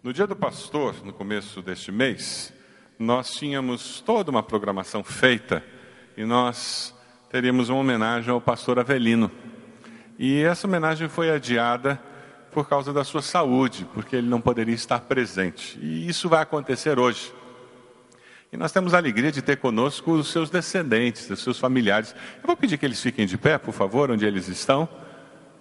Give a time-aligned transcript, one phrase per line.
[0.00, 2.52] No dia do pastor, no começo deste mês,
[3.00, 5.60] nós tínhamos toda uma programação feita
[6.16, 6.94] e nós
[7.28, 9.28] teríamos uma homenagem ao pastor Avelino.
[10.16, 12.00] E essa homenagem foi adiada
[12.52, 15.76] por causa da sua saúde, porque ele não poderia estar presente.
[15.82, 17.34] E isso vai acontecer hoje.
[18.52, 22.14] E nós temos a alegria de ter conosco os seus descendentes, os seus familiares.
[22.36, 24.88] Eu vou pedir que eles fiquem de pé, por favor, onde eles estão,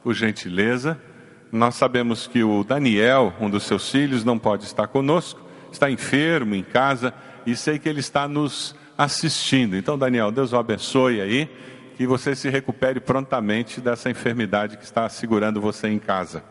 [0.04, 0.96] por gentileza.
[1.52, 5.42] Nós sabemos que o Daniel, um dos seus filhos, não pode estar conosco,
[5.72, 7.14] está enfermo em casa
[7.46, 9.76] e sei que ele está nos assistindo.
[9.76, 11.50] Então, Daniel, Deus o abençoe aí,
[11.96, 16.44] que você se recupere prontamente dessa enfermidade que está segurando você em casa.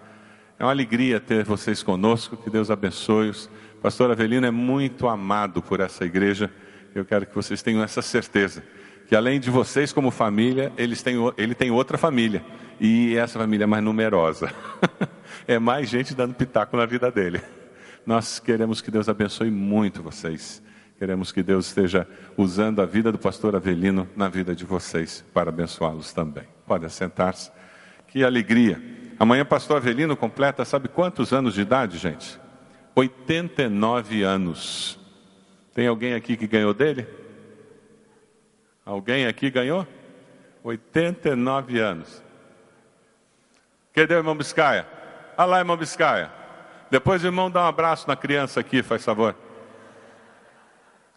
[0.59, 3.51] É uma alegria ter vocês conosco, que Deus abençoe-os.
[3.83, 6.51] Pastor Avelino é muito amado por essa igreja.
[6.95, 8.65] Eu quero que vocês tenham essa certeza,
[9.06, 12.45] que além de vocês como família, eles têm, ele tem outra família.
[12.80, 14.52] E essa família é mais numerosa.
[15.47, 17.41] é mais gente dando pitaco na vida dele.
[18.05, 20.62] Nós queremos que Deus abençoe muito vocês.
[20.98, 25.50] Queremos que Deus esteja usando a vida do pastor Avelino na vida de vocês para
[25.50, 26.44] abençoá-los também.
[26.66, 27.50] Pode sentar-se.
[28.09, 28.83] Que alegria.
[29.19, 32.38] Amanhã pastor Avelino completa, sabe quantos anos de idade, gente?
[32.94, 34.98] 89 anos.
[35.75, 37.06] Tem alguém aqui que ganhou dele?
[38.87, 39.84] Alguém aqui ganhou?
[40.62, 42.23] 89 anos.
[43.93, 44.87] Cadê o irmão Biscaia?
[45.37, 46.31] Olha lá, irmão Biscaia.
[46.89, 49.34] Depois irmão dá um abraço na criança aqui, faz favor.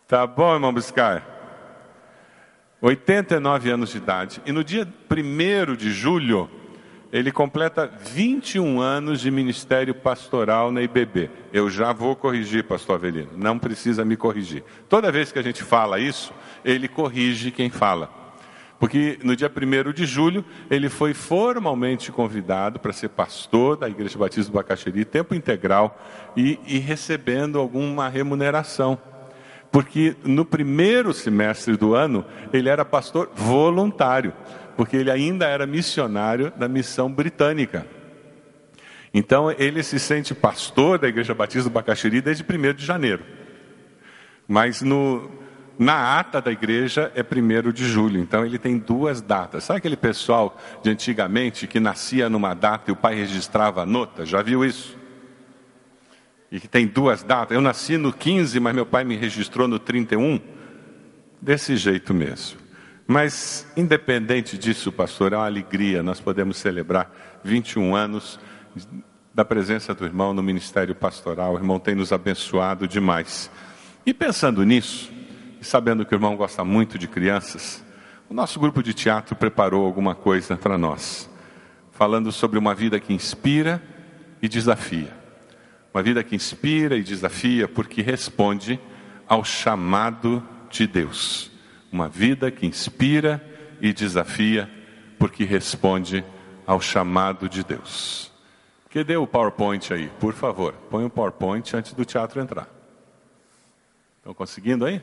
[0.08, 1.24] Tá bom, irmão Biscaia?
[2.82, 4.42] 89 anos de idade.
[4.48, 6.50] E no dia 1 de julho,
[7.12, 11.30] ele completa 21 anos de ministério pastoral na IBB.
[11.52, 14.64] Eu já vou corrigir, pastor Avelino, não precisa me corrigir.
[14.88, 16.32] Toda vez que a gente fala isso,
[16.64, 18.20] ele corrige quem fala.
[18.80, 24.18] Porque no dia 1 de julho, ele foi formalmente convidado para ser pastor da Igreja
[24.18, 26.00] Batista do Bacaxeri, tempo integral,
[26.38, 28.98] e, e recebendo alguma remuneração.
[29.70, 34.34] Porque no primeiro semestre do ano, ele era pastor voluntário
[34.80, 37.86] porque ele ainda era missionário da missão britânica.
[39.14, 43.26] Então ele se sente pastor da Igreja Batista do Bacaxiri desde 1 de janeiro.
[44.48, 45.30] Mas no,
[45.78, 49.66] na ata da igreja é 1 de julho, então ele tem duas datas.
[49.66, 54.26] Sabe aquele pessoal de antigamente que nascia numa data e o pai registrava a nota?
[54.26, 54.98] Já viu isso?
[56.50, 57.54] E que tem duas datas.
[57.54, 60.40] Eu nasci no 15, mas meu pai me registrou no 31.
[61.42, 62.69] Desse jeito mesmo.
[63.12, 67.12] Mas, independente disso, pastor, é uma alegria nós podemos celebrar
[67.44, 68.40] 21 anos
[69.34, 71.56] da presença do irmão no ministério pastoral.
[71.56, 73.50] O irmão tem nos abençoado demais.
[74.06, 75.12] E pensando nisso,
[75.60, 77.84] e sabendo que o irmão gosta muito de crianças,
[78.30, 81.28] o nosso grupo de teatro preparou alguma coisa para nós,
[81.92, 83.82] falando sobre uma vida que inspira
[84.40, 85.12] e desafia.
[85.92, 88.80] Uma vida que inspira e desafia porque responde
[89.28, 91.50] ao chamado de Deus.
[91.92, 93.44] Uma vida que inspira
[93.82, 94.70] e desafia,
[95.18, 96.24] porque responde
[96.66, 98.32] ao chamado de Deus.
[98.90, 100.74] Que dê o PowerPoint aí, por favor.
[100.90, 102.68] Põe o PowerPoint antes do teatro entrar.
[104.18, 105.02] Estão conseguindo aí?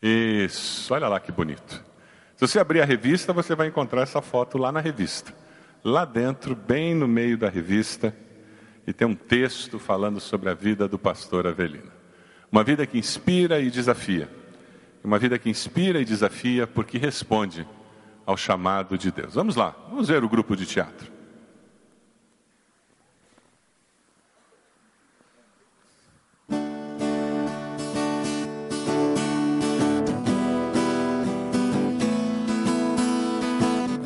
[0.00, 1.84] Isso, olha lá que bonito.
[2.36, 5.34] Se você abrir a revista, você vai encontrar essa foto lá na revista.
[5.82, 8.14] Lá dentro, bem no meio da revista,
[8.86, 11.97] e tem um texto falando sobre a vida do pastor Avelino.
[12.50, 14.28] Uma vida que inspira e desafia.
[15.04, 17.66] Uma vida que inspira e desafia porque responde
[18.24, 19.34] ao chamado de Deus.
[19.34, 21.10] Vamos lá, vamos ver o grupo de teatro.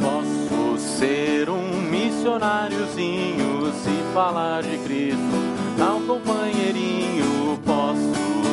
[0.00, 5.18] Posso ser um missionáriozinho se falar de Cristo,
[5.96, 7.31] um companheirinho,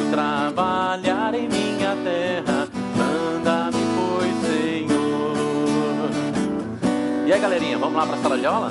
[0.10, 2.68] trabalhar em minha terra.
[2.96, 6.10] Manda-me, pois, Senhor.
[7.26, 8.70] E aí, galerinha, vamos lá para a sala de aula?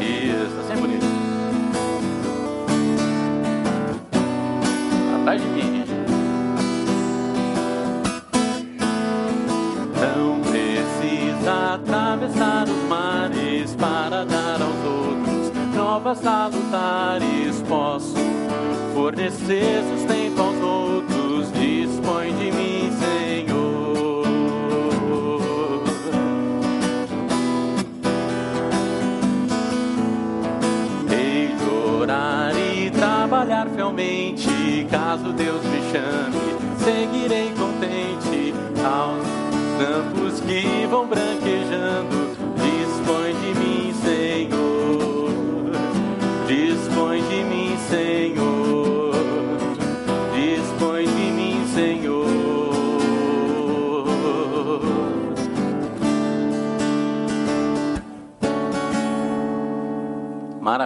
[0.00, 1.06] Isso, tá sempre bonito.
[5.20, 5.90] Atrás de mim, gente.
[10.00, 17.62] Não precisa atravessar os mares para dar aos outros novas salutares.
[17.68, 18.19] Posso
[18.94, 24.24] fornecer sustento aos outros, dispõe de mim, Senhor.
[31.10, 36.38] Hei de orar e trabalhar fielmente, caso Deus me chame,
[36.78, 38.54] seguirei contente
[38.84, 39.40] aos
[39.78, 42.29] campos que vão branquejando,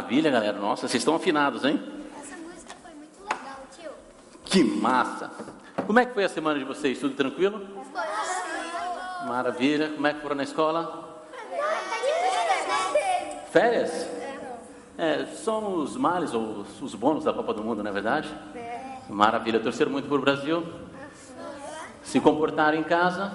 [0.04, 0.58] Maravilha, galera.
[0.58, 1.82] Nossa, vocês estão afinados, hein?
[2.20, 3.90] Essa música foi muito legal, tio.
[4.44, 5.30] Que massa!
[5.86, 6.98] Como é que foi a semana de vocês?
[6.98, 7.66] Tudo tranquilo?
[7.90, 9.26] Foi assim.
[9.28, 9.88] Maravilha.
[9.94, 11.22] Como é que foram na escola?
[11.32, 12.04] Tá de
[12.92, 13.40] né?
[13.50, 14.06] Férias?
[14.98, 18.28] É, são os males ou os- bônus da Copa do Mundo, não é verdade?
[19.08, 19.58] Maravilha.
[19.58, 20.62] Torceram muito por Brasil?
[22.02, 23.32] Se comportaram em casa?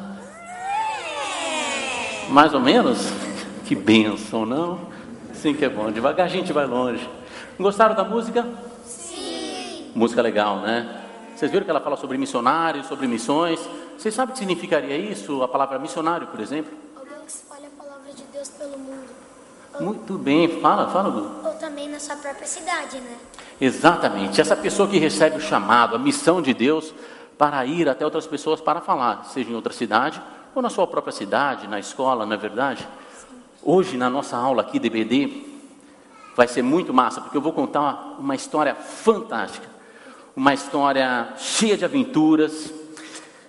[2.29, 3.09] Mais ou menos?
[3.65, 4.98] Que bênção, não?
[5.41, 5.89] Sim que é bom.
[5.89, 7.09] Devagar a gente vai longe.
[7.57, 8.45] Gostaram da música?
[8.83, 9.89] Sim.
[9.95, 11.01] Música legal, né?
[11.33, 13.57] Vocês viram que ela fala sobre missionários, sobre missões?
[13.97, 15.41] Vocês sabem o que significaria isso?
[15.41, 16.73] A palavra missionário, por exemplo?
[16.93, 19.07] Alguém que espalha a palavra de Deus pelo mundo.
[19.79, 20.59] Muito bem.
[20.59, 21.31] Fala, fala, Lu.
[21.45, 23.15] Ou também na sua própria cidade, né?
[23.61, 24.41] Exatamente.
[24.41, 26.93] Essa pessoa que recebe o chamado, a missão de Deus
[27.37, 30.21] para ir até outras pessoas para falar, seja em outra cidade
[30.53, 32.85] ou na sua própria cidade, na escola, não é verdade?
[33.61, 35.43] Hoje, na nossa aula aqui, DBD,
[36.35, 39.67] vai ser muito massa, porque eu vou contar uma história fantástica.
[40.33, 42.73] Uma história cheia de aventuras,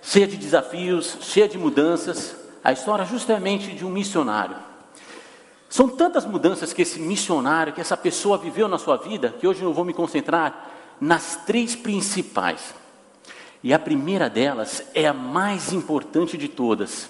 [0.01, 2.35] cheia de desafios, cheia de mudanças.
[2.61, 4.57] A história justamente de um missionário.
[5.69, 9.63] São tantas mudanças que esse missionário, que essa pessoa viveu na sua vida, que hoje
[9.63, 10.69] eu vou me concentrar
[10.99, 12.75] nas três principais.
[13.63, 17.09] E a primeira delas é a mais importante de todas.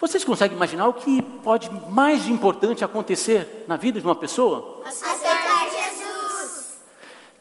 [0.00, 4.82] Vocês conseguem imaginar o que pode mais importante acontecer na vida de uma pessoa?
[4.84, 6.78] Aceitar Jesus.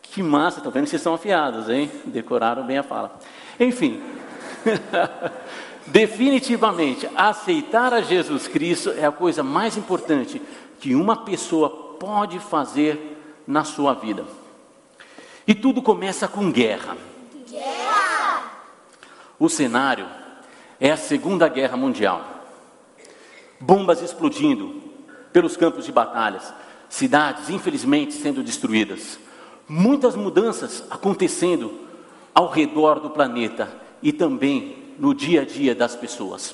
[0.01, 1.91] Que massa, tá vendo que vocês estão afiados, hein?
[2.05, 3.19] Decoraram bem a fala.
[3.59, 4.01] Enfim,
[5.87, 10.41] definitivamente, aceitar a Jesus Cristo é a coisa mais importante
[10.79, 13.17] que uma pessoa pode fazer
[13.47, 14.25] na sua vida.
[15.47, 16.95] E tudo começa com guerra.
[19.39, 20.07] O cenário
[20.79, 22.32] é a Segunda Guerra Mundial.
[23.65, 24.81] Bombas explodindo
[25.31, 26.53] pelos campos de batalhas,
[26.89, 29.17] cidades infelizmente sendo destruídas,
[29.69, 31.73] muitas mudanças acontecendo
[32.35, 33.71] ao redor do planeta
[34.01, 36.53] e também no dia a dia das pessoas.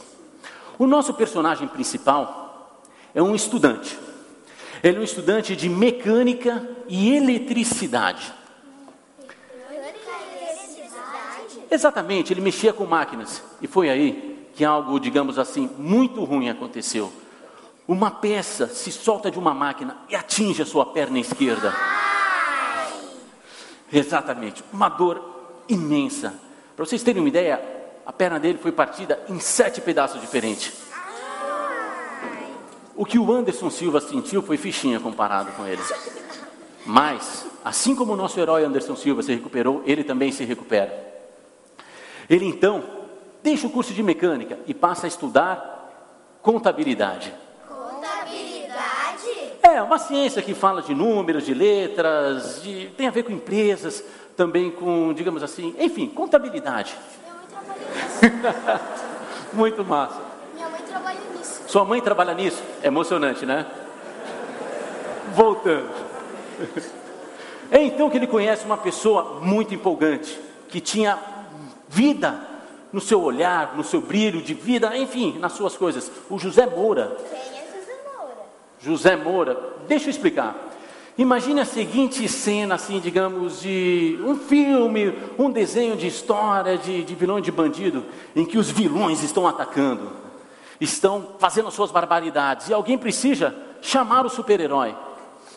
[0.77, 2.83] O nosso personagem principal
[3.15, 3.97] é um estudante.
[4.83, 8.31] Ele é um estudante de mecânica e eletricidade.
[11.71, 13.41] Exatamente, ele mexia com máquinas.
[13.59, 14.28] E foi aí
[14.59, 17.09] que algo, digamos assim, muito ruim aconteceu.
[17.87, 21.73] Uma peça se solta de uma máquina e atinge a sua perna esquerda.
[23.89, 25.23] Exatamente, uma dor
[25.69, 26.33] imensa.
[26.75, 27.63] Para vocês terem uma ideia,
[28.05, 30.73] a perna dele foi partida em sete pedaços diferentes.
[32.97, 35.81] O que o Anderson Silva sentiu foi fichinha comparado com ele.
[36.85, 41.07] Mas, assim como o nosso herói Anderson Silva se recuperou, ele também se recupera.
[42.29, 42.98] Ele então
[43.43, 45.89] deixa o curso de mecânica e passa a estudar
[46.41, 47.33] contabilidade.
[47.67, 49.53] Contabilidade?
[49.61, 54.03] É uma ciência que fala de números, de letras, de- tem a ver com empresas,
[54.35, 56.95] também com, digamos assim, enfim, contabilidade.
[57.23, 59.03] Minha mãe trabalha nisso.
[59.53, 60.21] Muito massa.
[60.53, 61.61] Minha mãe trabalha nisso.
[61.67, 62.61] Sua mãe trabalha nisso?
[62.81, 63.65] É emocionante, né?
[65.35, 65.89] Voltando.
[67.71, 71.19] É então que ele conhece uma pessoa muito empolgante, que tinha
[71.87, 72.47] vida
[72.91, 76.11] no seu olhar, no seu brilho de vida, enfim, nas suas coisas.
[76.29, 77.17] O José Moura.
[77.29, 78.35] Quem é José Moura?
[78.79, 80.69] José Moura, deixa eu explicar.
[81.17, 87.13] Imagine a seguinte cena, assim, digamos, de um filme, um desenho de história de, de
[87.13, 90.09] vilão e de bandido, em que os vilões estão atacando,
[90.79, 94.95] estão fazendo as suas barbaridades, e alguém precisa chamar o super-herói.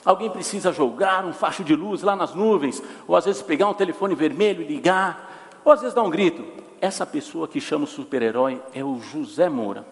[0.04, 3.74] Alguém precisa jogar um facho de luz lá nas nuvens, ou às vezes pegar um
[3.74, 6.44] telefone vermelho e ligar, ou às vezes dar um grito.
[6.82, 9.86] Essa pessoa que chama o super-herói é o José Moura.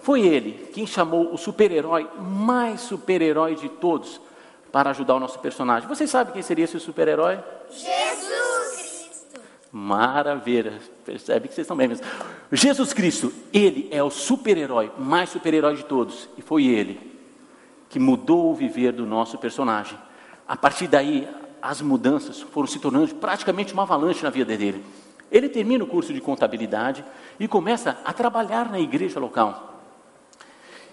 [0.00, 4.20] Foi ele quem chamou o super-herói mais super-herói de todos
[4.72, 5.88] para ajudar o nosso personagem.
[5.88, 7.38] Vocês sabem quem seria esse super-herói?
[7.70, 9.40] Jesus Cristo.
[9.70, 12.04] Maravilha, percebe que vocês estão bem mesmo.
[12.50, 16.98] Jesus Cristo, ele é o super-herói, mais super-herói de todos, e foi ele
[17.88, 19.96] que mudou o viver do nosso personagem.
[20.48, 21.28] A partir daí,
[21.62, 24.84] as mudanças foram se tornando praticamente uma avalanche na vida dele.
[25.30, 27.04] Ele termina o curso de contabilidade
[27.38, 29.82] e começa a trabalhar na igreja local.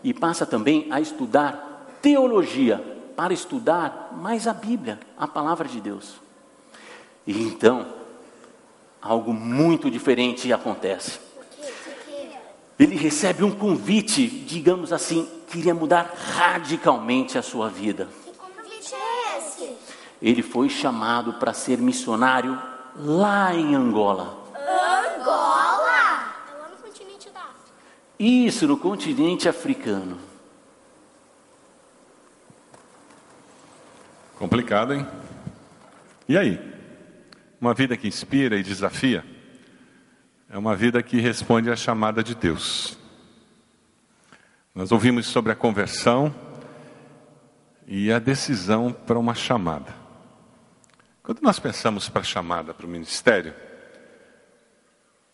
[0.03, 6.15] E passa também a estudar teologia, para estudar mais a Bíblia, a palavra de Deus.
[7.25, 7.85] E então,
[9.01, 11.19] algo muito diferente acontece.
[12.77, 18.09] Ele recebe um convite, digamos assim, que iria mudar radicalmente a sua vida.
[18.25, 19.77] Que convite é esse?
[20.19, 22.59] Ele foi chamado para ser missionário
[22.95, 24.43] lá em Angola.
[24.55, 26.33] Angola?
[26.49, 27.73] É lá no continente da África.
[28.19, 30.17] Isso, no continente africano.
[34.37, 35.07] Complicado, hein?
[36.27, 36.73] E aí?
[37.59, 39.23] Uma vida que inspira e desafia
[40.49, 42.97] é uma vida que responde à chamada de Deus.
[44.75, 46.33] Nós ouvimos sobre a conversão
[47.87, 50.02] e a decisão para uma chamada.
[51.23, 53.53] Quando nós pensamos para a chamada para o ministério,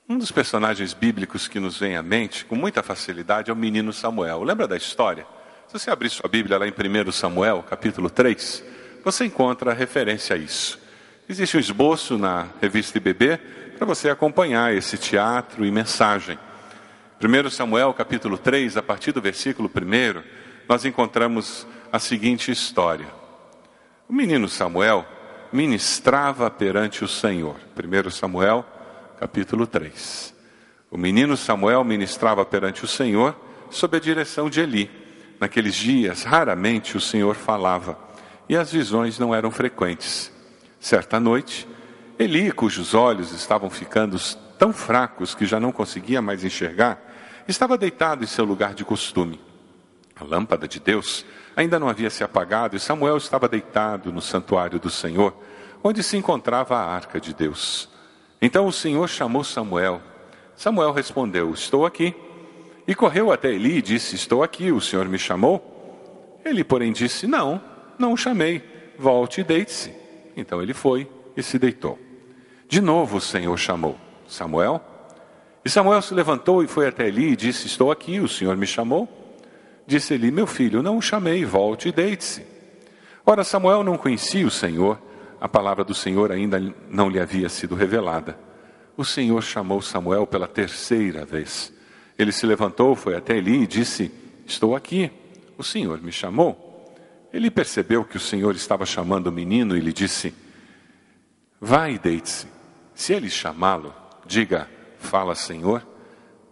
[0.08, 3.92] um dos personagens bíblicos que nos vem à mente com muita facilidade é o menino
[3.92, 4.44] Samuel.
[4.44, 5.26] Lembra da história?
[5.66, 8.64] Se você abrir sua Bíblia lá em 1 Samuel, capítulo 3,
[9.04, 10.80] você encontra referência a isso.
[11.28, 13.38] Existe um esboço na revista IBB
[13.76, 16.38] para você acompanhar esse teatro e mensagem.
[17.20, 20.22] 1 Samuel capítulo 3, a partir do versículo 1,
[20.68, 23.08] nós encontramos a seguinte história.
[24.08, 25.18] O menino Samuel
[25.52, 27.56] ministrava perante o Senhor.
[27.76, 28.66] 1 Samuel
[29.20, 30.34] capítulo 3.
[30.90, 33.36] O menino Samuel ministrava perante o Senhor
[33.70, 34.90] sob a direção de Eli.
[35.40, 37.98] Naqueles dias, raramente o Senhor falava
[38.48, 40.32] e as visões não eram frequentes.
[40.80, 41.68] Certa noite,
[42.18, 44.18] Eli, cujos olhos estavam ficando
[44.58, 47.00] tão fracos que já não conseguia mais enxergar,
[47.48, 49.40] estava deitado em seu lugar de costume.
[50.16, 51.26] A lâmpada de Deus
[51.56, 55.34] ainda não havia se apagado e Samuel estava deitado no santuário do Senhor,
[55.84, 57.90] onde se encontrava a arca de Deus.
[58.42, 60.02] Então o Senhor chamou Samuel.
[60.56, 62.16] Samuel respondeu: Estou aqui.
[62.88, 66.40] E correu até Eli e disse: Estou aqui, o Senhor me chamou?
[66.44, 67.62] Ele, porém, disse: Não,
[67.98, 68.64] não o chamei.
[68.98, 69.94] Volte e deite-se.
[70.36, 72.00] Então ele foi e se deitou.
[72.68, 73.96] De novo o Senhor chamou:
[74.28, 74.82] Samuel?
[75.64, 78.66] E Samuel se levantou e foi até Eli e disse: Estou aqui, o Senhor me
[78.66, 79.19] chamou?
[79.90, 82.46] Disse Eli: Meu filho, não o chamei, volte e deite-se.
[83.26, 85.02] Ora, Samuel não conhecia o Senhor,
[85.42, 88.38] a palavra do Senhor ainda não lhe havia sido revelada.
[88.96, 91.74] O Senhor chamou Samuel pela terceira vez.
[92.20, 94.12] Ele se levantou, foi até Eli e disse:
[94.46, 95.10] Estou aqui,
[95.58, 96.94] o Senhor me chamou.
[97.34, 100.36] Ele percebeu que o Senhor estava chamando o menino e lhe disse:
[101.60, 102.46] Vai e deite-se.
[102.94, 103.92] Se ele chamá-lo,
[104.24, 104.70] diga:
[105.00, 105.84] Fala, Senhor,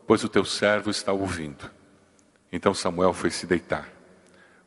[0.08, 1.77] pois o teu servo está ouvindo.
[2.58, 3.88] Então Samuel foi se deitar.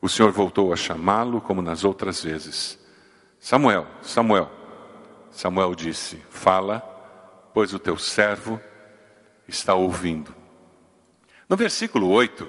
[0.01, 2.79] O Senhor voltou a chamá-lo como nas outras vezes.
[3.41, 4.49] Samuel, Samuel.
[5.33, 6.79] Samuel disse: Fala,
[7.53, 8.61] pois o teu servo
[9.49, 10.33] está ouvindo.
[11.49, 12.49] No versículo 8,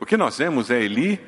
[0.00, 1.20] o que nós vemos é Eli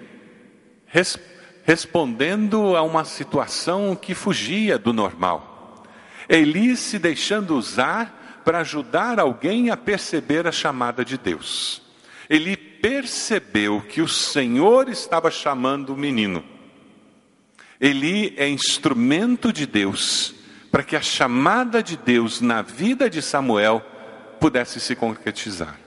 [1.63, 5.85] respondendo a uma situação que fugia do normal.
[6.29, 11.81] Eli se deixando usar para ajudar alguém a perceber a chamada de Deus.
[12.29, 16.45] Ele percebeu que o Senhor estava chamando o menino.
[17.81, 20.33] Eli é instrumento de Deus
[20.71, 23.85] para que a chamada de Deus na vida de Samuel
[24.39, 25.81] pudesse se concretizar.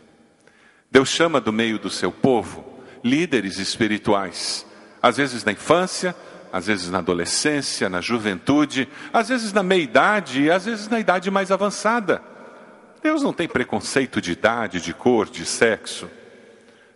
[0.91, 4.65] Deus chama do meio do seu povo líderes espirituais
[5.01, 6.13] às vezes na infância,
[6.51, 11.31] às vezes na adolescência, na juventude, às vezes na meia-idade e às vezes na idade
[11.31, 12.21] mais avançada.
[13.01, 16.18] Deus não tem preconceito de idade, de cor, de sexo.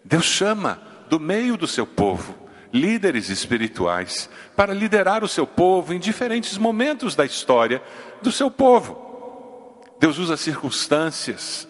[0.04, 2.44] Deus chama do meio do seu povo
[2.74, 7.82] líderes espirituais para liderar o seu povo em diferentes momentos da história
[8.22, 9.80] do seu povo.
[10.00, 11.68] Deus usa circunstâncias,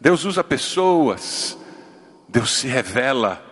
[0.00, 1.58] Deus usa pessoas,
[2.28, 3.44] Deus se revela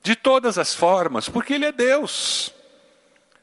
[0.00, 2.54] de todas as formas, porque Ele é Deus.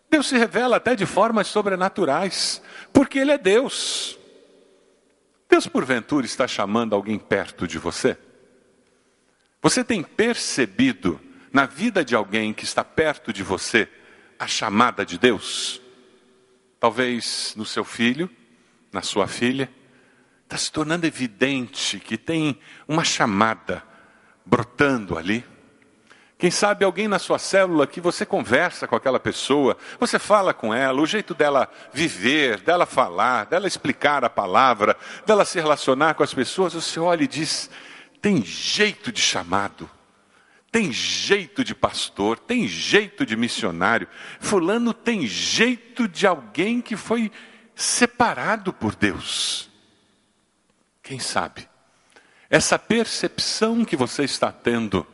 [0.09, 2.61] Deus se revela até de formas sobrenaturais,
[2.93, 4.17] porque Ele é Deus.
[5.49, 8.17] Deus, porventura, está chamando alguém perto de você?
[9.63, 13.87] Você tem percebido na vida de alguém que está perto de você
[14.37, 15.81] a chamada de Deus?
[16.81, 18.29] Talvez no seu filho,
[18.91, 19.71] na sua filha,
[20.43, 23.81] está se tornando evidente que tem uma chamada
[24.45, 25.45] brotando ali.
[26.37, 30.73] Quem sabe alguém na sua célula que você conversa com aquela pessoa, você fala com
[30.73, 36.23] ela, o jeito dela viver, dela falar, dela explicar a palavra, dela se relacionar com
[36.23, 37.69] as pessoas, você olha e diz:
[38.23, 39.91] tem jeito de chamado,
[40.71, 44.07] tem jeito de pastor, tem jeito de missionário.
[44.39, 47.29] Fulano tem jeito de alguém que foi
[47.75, 49.69] separado por Deus.
[51.03, 51.67] Quem sabe?
[52.49, 55.05] Essa percepção que você está tendo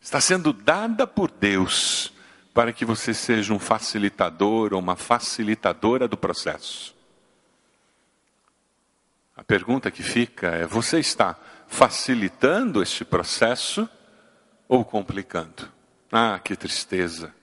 [0.00, 2.14] está sendo dada por Deus
[2.54, 6.93] para que você seja um facilitador ou uma facilitadora do processo.
[9.36, 11.36] A pergunta que fica é: você está
[11.66, 13.88] facilitando este processo
[14.68, 15.68] ou complicando?
[16.10, 17.34] Ah, que tristeza.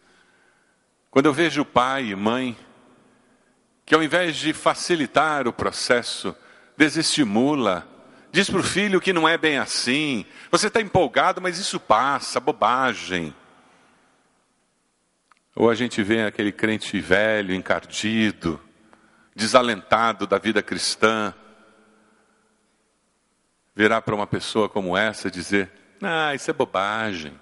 [1.10, 2.57] Quando eu vejo pai e mãe
[3.86, 6.33] que ao invés de facilitar o processo,
[6.77, 7.86] desestimula,
[8.31, 10.25] Diz para o filho que não é bem assim.
[10.50, 13.36] Você está empolgado, mas isso passa, bobagem.
[15.53, 18.60] Ou a gente vê aquele crente velho, encardido,
[19.36, 21.33] desalentado da vida cristã,
[23.75, 27.40] virar para uma pessoa como essa e dizer: Ah, isso é bobagem,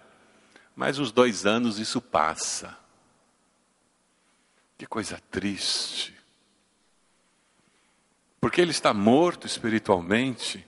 [0.76, 2.78] mas uns dois anos isso passa.
[4.78, 6.18] Que coisa triste.
[8.40, 10.66] Porque ele está morto espiritualmente,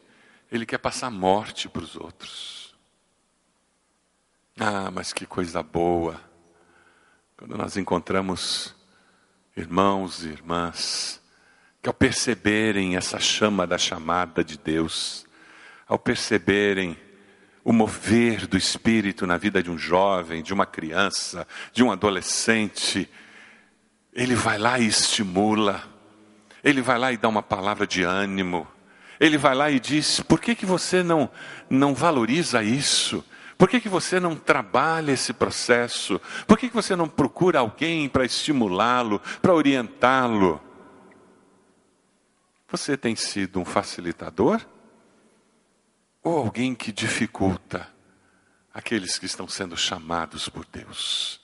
[0.52, 2.76] ele quer passar morte para os outros.
[4.60, 6.20] Ah, mas que coisa boa.
[7.38, 8.76] Quando nós encontramos
[9.56, 11.22] irmãos e irmãs
[11.82, 15.26] que, ao perceberem essa chama da chamada de Deus,
[15.92, 16.98] ao perceberem
[17.66, 23.12] o mover do Espírito na vida de um jovem, de uma criança, de um adolescente,
[24.14, 25.84] ele vai lá e estimula,
[26.64, 28.66] ele vai lá e dá uma palavra de ânimo,
[29.20, 31.30] ele vai lá e diz: por que, que você não,
[31.70, 33.22] não valoriza isso?
[33.58, 36.22] Por que, que você não trabalha esse processo?
[36.48, 40.62] Por que, que você não procura alguém para estimulá-lo, para orientá-lo?
[42.70, 44.62] Você tem sido um facilitador?
[46.24, 47.90] Ou alguém que dificulta
[48.74, 51.42] aqueles que estão sendo chamados por Deus?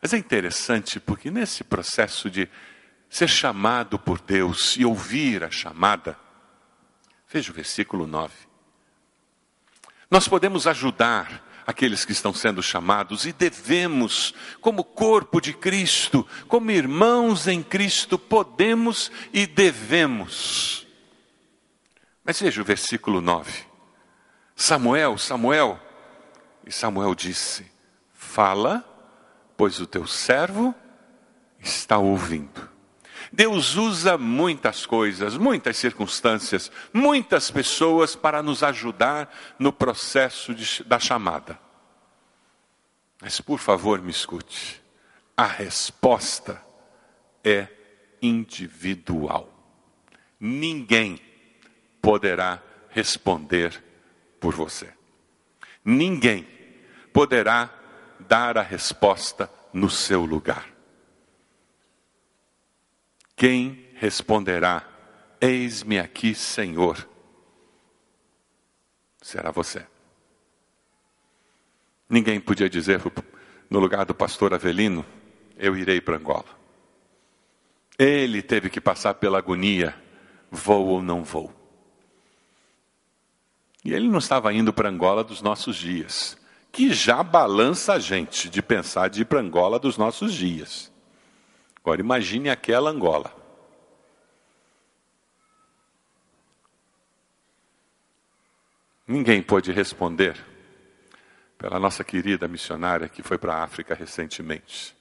[0.00, 2.48] Mas é interessante porque nesse processo de
[3.08, 6.18] ser chamado por Deus e ouvir a chamada,
[7.30, 8.34] veja o versículo 9.
[10.10, 16.70] Nós podemos ajudar aqueles que estão sendo chamados e devemos, como corpo de Cristo, como
[16.70, 20.81] irmãos em Cristo, podemos e devemos.
[22.24, 23.64] Mas veja o versículo 9.
[24.54, 25.80] Samuel, Samuel,
[26.64, 27.70] e Samuel disse:
[28.12, 28.88] Fala
[29.56, 30.74] pois o teu servo
[31.60, 32.68] está ouvindo.
[33.32, 40.98] Deus usa muitas coisas, muitas circunstâncias, muitas pessoas para nos ajudar no processo de, da
[40.98, 41.58] chamada.
[43.20, 44.82] Mas por favor, me escute.
[45.36, 46.60] A resposta
[47.44, 47.68] é
[48.20, 49.48] individual.
[50.38, 51.20] Ninguém
[52.02, 52.60] poderá
[52.90, 53.82] responder
[54.40, 54.92] por você.
[55.84, 56.46] Ninguém
[57.12, 57.70] poderá
[58.18, 60.68] dar a resposta no seu lugar.
[63.36, 64.86] Quem responderá:
[65.40, 67.08] Eis-me aqui, Senhor?
[69.20, 69.86] Será você.
[72.08, 73.00] Ninguém podia dizer
[73.70, 75.06] no lugar do pastor Avelino:
[75.56, 76.60] Eu irei para Angola.
[77.98, 79.94] Ele teve que passar pela agonia:
[80.50, 81.61] vou ou não vou.
[83.84, 86.40] E ele não estava indo para Angola dos nossos dias
[86.72, 90.90] que já balança a gente de pensar de ir para Angola dos nossos dias.
[91.76, 93.36] Agora imagine aquela Angola.
[99.06, 100.42] Ninguém pôde responder
[101.58, 104.96] pela nossa querida missionária que foi para a África recentemente.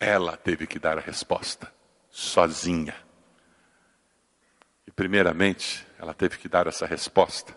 [0.00, 1.70] Ela teve que dar a resposta,
[2.08, 3.03] sozinha.
[4.94, 7.56] Primeiramente, ela teve que dar essa resposta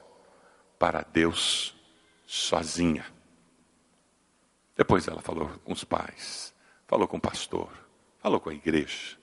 [0.80, 1.76] para Deus
[2.26, 3.06] sozinha.
[4.76, 6.54] Depois ela falou com os pais,
[6.88, 7.72] falou com o pastor,
[8.20, 9.18] falou com a igreja,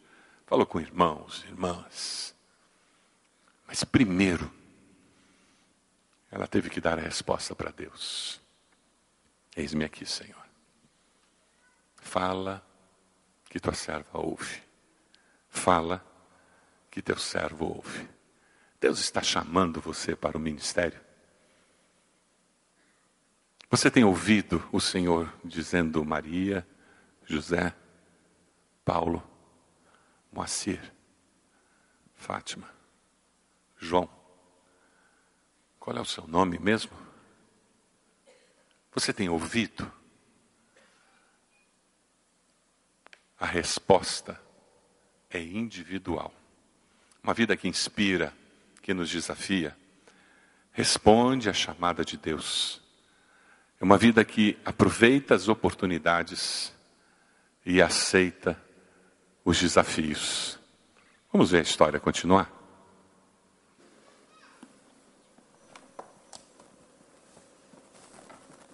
[0.46, 2.34] falou com irmãos, irmãs.
[3.66, 4.52] Mas primeiro,
[6.30, 8.40] ela teve que dar a resposta para Deus.
[9.56, 10.44] Eis-me aqui, Senhor.
[11.96, 12.64] Fala
[13.48, 14.62] que tua serva ouve.
[15.48, 16.04] Fala
[16.94, 18.08] que teu servo ouve.
[18.80, 21.00] Deus está chamando você para o ministério.
[23.68, 26.64] Você tem ouvido o Senhor dizendo Maria,
[27.24, 27.74] José,
[28.84, 29.28] Paulo,
[30.30, 30.80] Moacir,
[32.14, 32.72] Fátima,
[33.76, 34.08] João?
[35.80, 36.96] Qual é o seu nome mesmo?
[38.92, 39.90] Você tem ouvido?
[43.36, 44.40] A resposta
[45.28, 46.32] é individual.
[47.24, 48.32] Uma vida que inspira,
[48.80, 49.76] que nos desafia,
[50.72, 52.84] responde à chamada de Deus
[53.80, 56.72] é uma vida que aproveita as oportunidades
[57.66, 58.58] e aceita
[59.44, 60.58] os desafios.
[61.30, 62.50] Vamos ver a história continuar?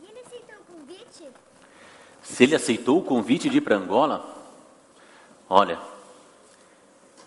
[0.00, 1.28] ele aceitou o convite?
[2.22, 4.24] Se ele aceitou o convite de ir para Angola,
[5.48, 5.80] olha,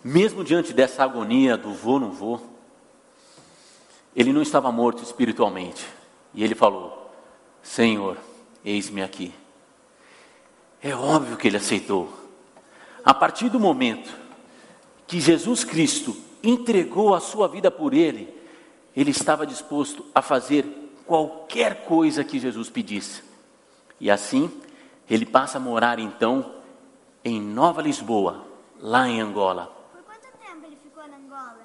[0.04, 2.42] mesmo diante dessa agonia do vou, não vou,
[4.16, 5.86] ele não estava morto espiritualmente.
[6.34, 7.12] E ele falou:
[7.62, 8.18] Senhor,
[8.64, 9.34] eis-me aqui.
[10.82, 12.12] É óbvio que ele aceitou.
[13.06, 14.14] A partir do momento
[15.08, 18.34] que Jesus Cristo entregou a sua vida por ele,
[18.96, 20.66] ele estava disposto a fazer
[21.06, 23.24] qualquer coisa que Jesus pedisse.
[24.00, 24.52] E assim,
[25.10, 26.54] ele passa a morar então
[27.24, 28.46] em Nova Lisboa,
[28.80, 29.68] lá em Angola.
[29.92, 31.60] Por quanto tempo ele ficou na Angola?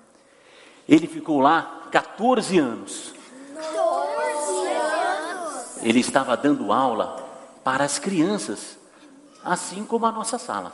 [0.88, 3.14] Ele ficou lá 14 anos.
[3.55, 5.83] 14 anos.
[5.83, 7.29] Ele estava dando aula
[7.62, 8.79] para as crianças,
[9.44, 10.72] assim como a nossa sala.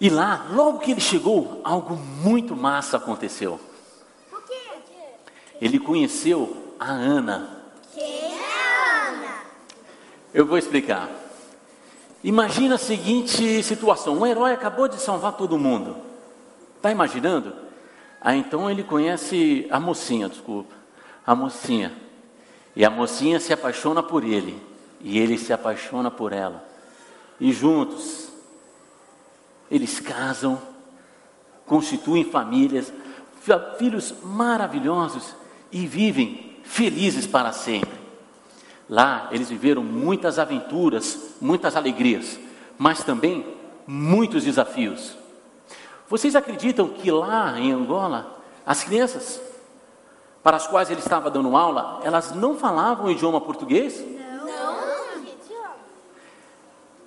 [0.00, 3.58] E lá, logo que ele chegou, algo muito massa aconteceu.
[5.60, 7.64] Ele conheceu a Ana.
[7.94, 9.34] Quem é Ana?
[10.32, 11.08] Eu vou explicar.
[12.22, 15.96] Imagina a seguinte situação: um herói acabou de salvar todo mundo.
[16.76, 17.63] Está imaginando?
[18.24, 20.74] Aí então ele conhece a mocinha, desculpa,
[21.26, 21.92] a mocinha.
[22.74, 24.58] E a mocinha se apaixona por ele.
[25.02, 26.66] E ele se apaixona por ela.
[27.38, 28.30] E juntos,
[29.70, 30.58] eles casam,
[31.66, 32.90] constituem famílias,
[33.42, 35.36] fi- filhos maravilhosos
[35.70, 37.92] e vivem felizes para sempre.
[38.88, 42.38] Lá eles viveram muitas aventuras, muitas alegrias,
[42.78, 43.44] mas também
[43.86, 45.14] muitos desafios.
[46.08, 49.40] Vocês acreditam que lá em Angola, as crianças
[50.42, 53.98] para as quais ele estava dando aula, elas não falavam o idioma português?
[53.98, 54.34] Não.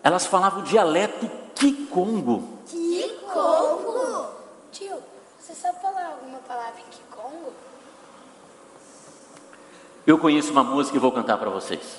[0.03, 2.59] Elas falavam o dialeto Kikongo.
[2.65, 4.29] Que Congo?
[4.71, 5.03] Tio,
[5.39, 7.53] você sabe falar alguma palavra em Kikongo?
[10.05, 11.97] Eu conheço uma música e vou cantar para vocês.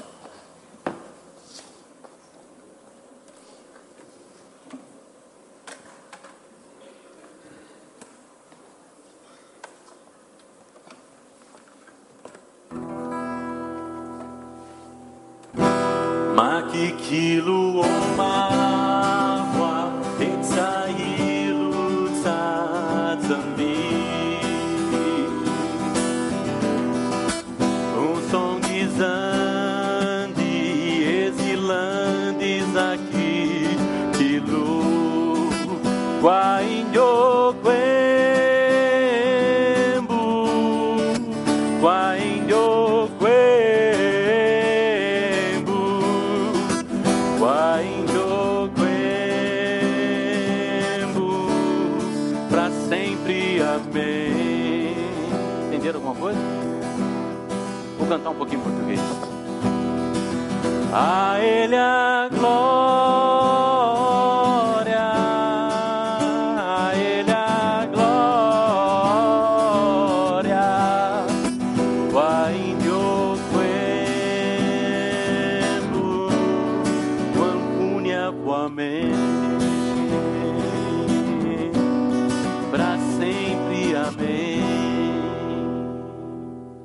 [84.09, 84.61] Amém.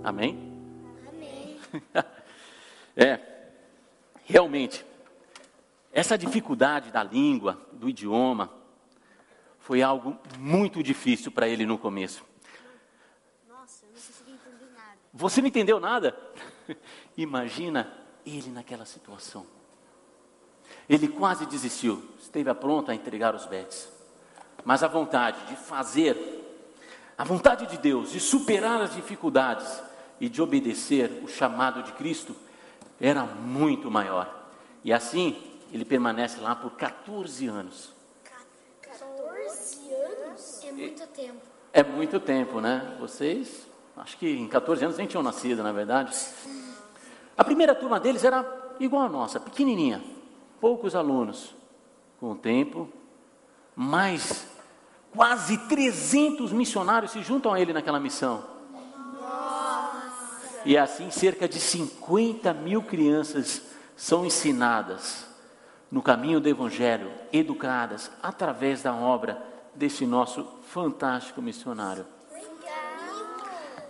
[0.03, 0.53] Amém?
[1.07, 1.59] Amém.
[2.95, 3.19] É,
[4.23, 4.85] realmente,
[5.91, 8.51] essa dificuldade da língua, do idioma,
[9.57, 12.23] foi algo muito difícil para ele no começo.
[13.49, 14.97] Nossa, eu não consegui entender nada.
[15.11, 16.15] Você não entendeu nada?
[17.17, 17.91] Imagina
[18.23, 19.47] ele naquela situação.
[20.87, 23.91] Ele quase desistiu, esteve pronto a entregar os bets.
[24.63, 26.15] Mas a vontade de fazer,
[27.17, 29.81] a vontade de Deus de superar as dificuldades
[30.19, 32.35] e de obedecer o chamado de Cristo
[32.99, 34.47] era muito maior.
[34.83, 35.35] E assim,
[35.71, 37.93] ele permanece lá por 14 anos.
[38.81, 40.63] 14 anos?
[40.63, 41.41] É muito tempo.
[41.71, 42.95] É muito tempo, né?
[42.99, 46.15] Vocês, acho que em 14 anos nem tinham nascido, na verdade.
[47.35, 48.45] A primeira turma deles era
[48.79, 50.03] igual a nossa, pequenininha,
[50.61, 51.55] poucos alunos.
[52.19, 52.87] Com o tempo,
[53.75, 54.47] mais
[55.15, 58.43] quase 300 missionários se juntam a ele naquela missão.
[60.65, 63.61] E assim, cerca de 50 mil crianças
[63.95, 65.25] são ensinadas
[65.91, 69.45] no caminho do Evangelho, educadas através da obra
[69.75, 72.05] desse nosso fantástico missionário.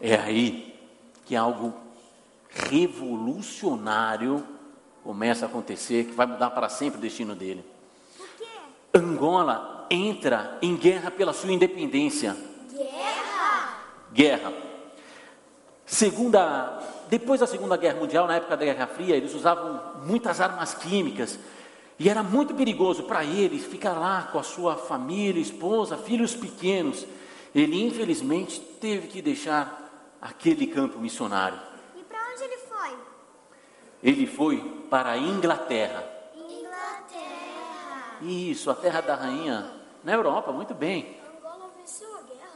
[0.01, 0.77] É aí
[1.25, 1.73] que algo
[2.49, 4.45] revolucionário
[5.03, 7.63] começa a acontecer, que vai mudar para sempre o destino dele.
[8.93, 12.35] Angola entra em guerra pela sua independência.
[12.71, 13.77] Guerra?
[14.11, 14.53] Guerra.
[15.85, 20.73] Segunda, depois da Segunda Guerra Mundial, na época da Guerra Fria, eles usavam muitas armas
[20.73, 21.37] químicas
[21.99, 27.05] e era muito perigoso para eles ficar lá com a sua família, esposa, filhos pequenos.
[27.53, 31.59] Ele infelizmente teve que deixar aquele campo missionário.
[31.95, 32.97] E pra onde ele foi?
[34.01, 34.57] Ele foi
[34.89, 36.12] para a Inglaterra.
[38.23, 39.69] Isso, a terra da rainha,
[40.03, 41.17] na Europa, muito bem.
[41.37, 42.51] Angola venceu a guerra?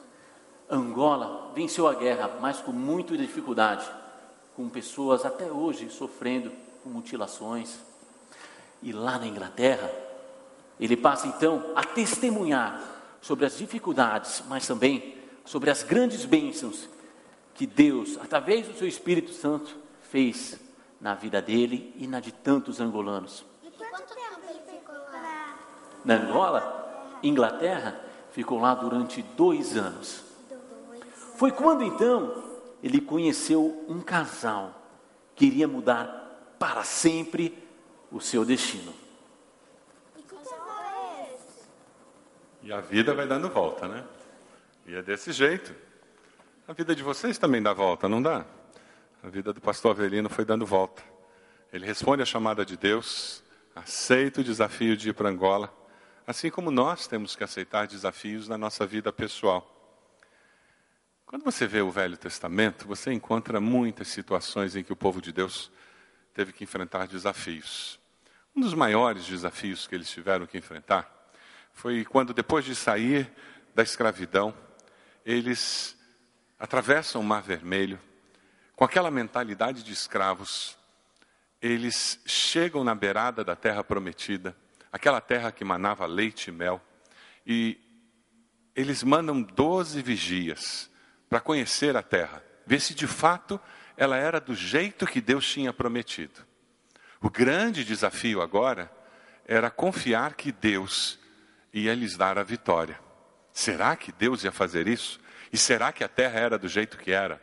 [0.69, 3.86] Angola venceu a guerra, mas com muita dificuldade,
[4.56, 6.51] com pessoas até hoje sofrendo
[6.84, 7.80] com mutilações.
[8.82, 9.91] E lá na Inglaterra,
[10.80, 12.82] ele passa então a testemunhar
[13.21, 16.88] sobre as dificuldades, mas também sobre as grandes bênçãos
[17.56, 19.75] que Deus, através do seu Espírito Santo,
[20.12, 20.60] fez
[21.01, 23.43] na vida dele e na de tantos angolanos.
[23.63, 24.26] E quanto tempo?
[26.08, 28.00] Na Angola, Inglaterra,
[28.32, 30.24] ficou lá durante dois anos.
[31.36, 32.46] Foi quando então
[32.82, 34.74] ele conheceu um casal
[35.36, 37.62] que iria mudar para sempre
[38.10, 38.93] o seu destino.
[42.63, 42.74] E é?
[42.74, 44.06] E a vida vai dando volta, né?
[44.86, 45.76] E é desse jeito.
[46.65, 48.46] A vida de vocês também dá volta, não dá?
[49.22, 51.04] A vida do pastor Avelino foi dando volta.
[51.74, 53.43] Ele responde à chamada de Deus,
[53.76, 55.70] aceita o desafio de ir para Angola,
[56.27, 59.73] assim como nós temos que aceitar desafios na nossa vida pessoal.
[61.25, 65.31] Quando você vê o Velho Testamento, você encontra muitas situações em que o povo de
[65.31, 65.71] Deus
[66.33, 67.97] teve que enfrentar desafios.
[68.53, 71.09] Um dos maiores desafios que eles tiveram que enfrentar
[71.71, 73.31] foi quando, depois de sair
[73.73, 74.53] da escravidão,
[75.25, 75.97] eles
[76.59, 77.99] atravessam o Mar Vermelho,
[78.75, 80.77] com aquela mentalidade de escravos,
[81.61, 84.55] eles chegam na beirada da terra prometida,
[84.91, 86.82] aquela terra que manava leite e mel,
[87.45, 87.80] e
[88.76, 90.89] eles mandam doze vigias
[91.30, 93.60] para conhecer a terra, ver se de fato
[93.95, 96.45] ela era do jeito que Deus tinha prometido.
[97.19, 98.91] O grande desafio agora
[99.45, 101.19] era confiar que Deus
[101.73, 103.00] ia lhes dar a vitória.
[103.52, 105.19] Será que Deus ia fazer isso?
[105.52, 107.41] E será que a terra era do jeito que era?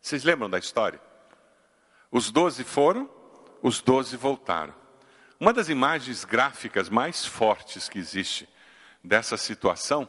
[0.00, 1.00] Vocês lembram da história?
[2.10, 3.10] Os doze foram,
[3.62, 4.74] os doze voltaram.
[5.40, 8.46] Uma das imagens gráficas mais fortes que existe
[9.02, 10.06] dessa situação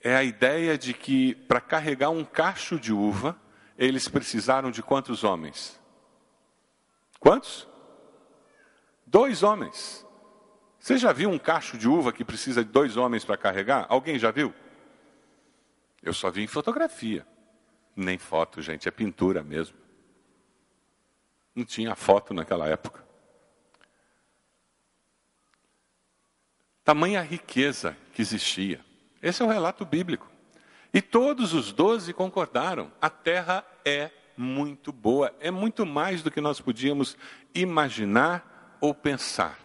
[0.00, 3.38] é a ideia de que para carregar um cacho de uva,
[3.76, 5.78] eles precisaram de quantos homens?
[7.20, 7.68] Quantos?
[9.06, 10.06] Dois homens.
[10.78, 13.84] Você já viu um cacho de uva que precisa de dois homens para carregar?
[13.90, 14.54] Alguém já viu?
[16.02, 17.26] Eu só vi em fotografia.
[17.94, 19.76] Nem foto, gente, é pintura mesmo.
[21.54, 23.05] Não tinha foto naquela época.
[26.86, 28.80] Tamanha riqueza que existia.
[29.20, 30.30] Esse é o relato bíblico.
[30.94, 36.40] E todos os doze concordaram: a terra é muito boa, é muito mais do que
[36.40, 37.16] nós podíamos
[37.52, 39.58] imaginar ou pensar.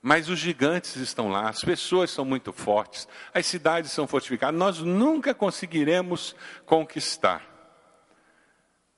[0.00, 4.78] Mas os gigantes estão lá, as pessoas são muito fortes, as cidades são fortificadas, nós
[4.78, 7.44] nunca conseguiremos conquistar.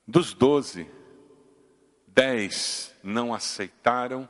[0.06, 0.88] Dos doze,
[2.06, 4.28] dez não aceitaram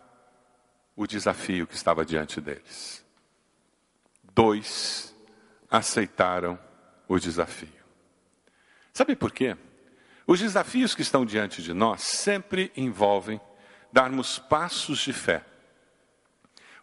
[0.96, 3.01] o desafio que estava diante deles.
[4.34, 5.14] Dois
[5.70, 6.58] aceitaram
[7.06, 7.82] o desafio.
[8.92, 9.56] Sabe por quê?
[10.26, 13.40] Os desafios que estão diante de nós sempre envolvem
[13.92, 15.44] darmos passos de fé.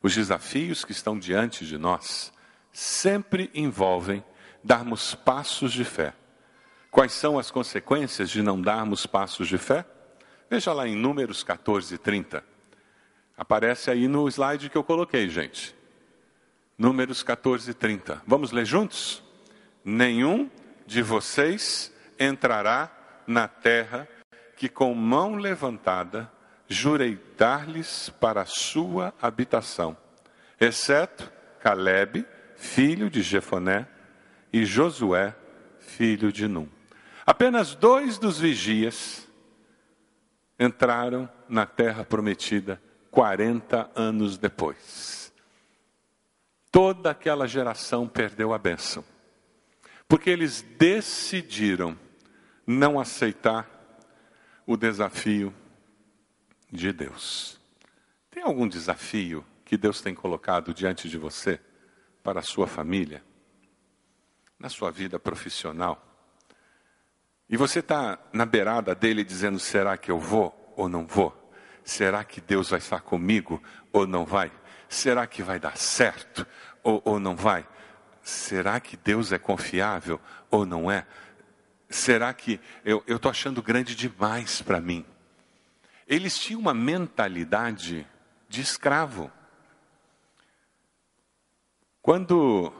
[0.02, 2.32] Os desafios que estão diante de nós
[2.72, 4.24] sempre envolvem
[4.64, 6.14] darmos passos de fé.
[6.92, 9.86] Quais são as consequências de não darmos passos de fé?
[10.50, 12.44] Veja lá em Números 14, 30.
[13.38, 15.79] Aparece aí no slide que eu coloquei, gente.
[16.80, 18.22] Números 14, 30.
[18.26, 19.22] Vamos ler juntos?
[19.84, 20.50] Nenhum
[20.88, 22.90] de vocês entrará
[23.28, 24.08] na terra
[24.56, 26.32] que com mão levantada
[26.70, 29.98] jurei dar-lhes para a sua habitação,
[30.58, 33.86] exceto Caleb, filho de Jefoné,
[34.54, 35.36] e Josué,
[35.82, 36.70] filho de Num.
[37.26, 39.28] Apenas dois dos vigias
[40.58, 45.19] entraram na terra prometida 40 anos depois.
[46.72, 49.04] Toda aquela geração perdeu a bênção,
[50.08, 51.98] porque eles decidiram
[52.66, 53.68] não aceitar
[54.66, 55.54] o desafio
[56.72, 57.60] de Deus.
[58.30, 61.60] Tem algum desafio que Deus tem colocado diante de você
[62.24, 63.24] para a sua família,
[64.60, 66.06] na sua vida profissional?
[67.50, 71.36] E você está na beirada dele dizendo: será que eu vou ou não vou?
[71.84, 74.52] Será que Deus vai estar comigo ou não vai?
[74.90, 76.46] Será que vai dar certo
[76.84, 77.66] ou, ou não vai?
[78.22, 81.06] Será que Deus é confiável ou não é?
[81.88, 85.06] Será que eu estou achando grande demais para mim?
[86.08, 88.06] Eles tinham uma mentalidade
[88.48, 89.32] de escravo.
[92.02, 92.74] Quando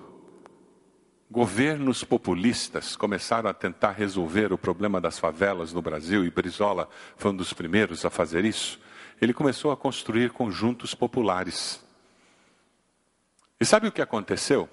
[1.30, 7.32] governos populistas começaram a tentar resolver o problema das favelas no Brasil, e Brizola foi
[7.32, 8.80] um dos primeiros a fazer isso,
[9.22, 11.88] ele começou a construir conjuntos populares.
[13.60, 14.70] E sabe o que aconteceu?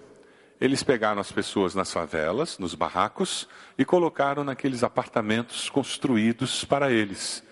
[0.60, 7.42] eles pegaram as pessoas nas favelas, nos barracos, e colocaram naqueles apartamentos construídos para eles.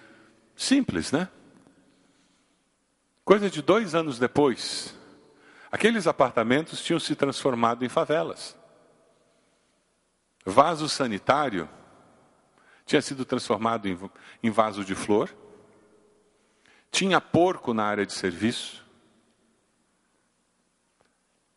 [0.57, 1.29] Simples, né?
[3.25, 4.94] Coisa de dois anos depois,
[5.70, 8.57] aqueles apartamentos tinham se transformado em favelas.
[10.44, 11.68] Vaso sanitário
[12.87, 13.87] tinha sido transformado
[14.42, 15.35] em, vaso de flor.
[16.90, 18.84] Tinha porco na área de serviço.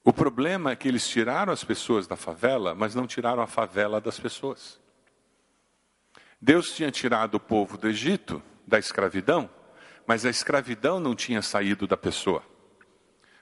[0.07, 3.99] O problema é que eles tiraram as pessoas da favela, mas não tiraram a favela
[3.99, 4.79] das pessoas.
[6.39, 9.49] Deus tinha tirado o povo do Egito, da escravidão,
[10.07, 12.41] mas a escravidão não tinha saído da pessoa.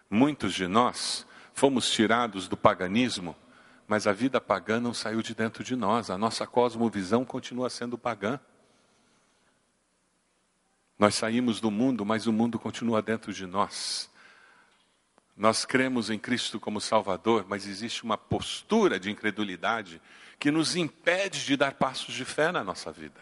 [0.09, 3.35] Muitos de nós fomos tirados do paganismo,
[3.87, 7.95] mas a vida pagã não saiu de dentro de nós, a nossa cosmovisão continua sendo
[7.95, 8.39] pagã.
[10.97, 14.09] Nós saímos do mundo, mas o mundo continua dentro de nós.
[15.35, 20.01] Nós cremos em Cristo como Salvador, mas existe uma postura de incredulidade
[20.39, 23.19] que nos impede de dar passos de fé na nossa vida.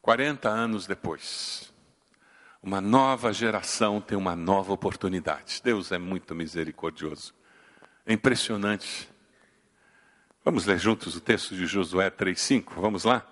[0.00, 1.72] 40 anos depois,
[2.62, 5.60] uma nova geração tem uma nova oportunidade.
[5.62, 7.34] Deus é muito misericordioso.
[8.06, 9.10] É impressionante.
[10.44, 12.80] Vamos ler juntos o texto de Josué 3:5.
[12.80, 13.26] Vamos lá?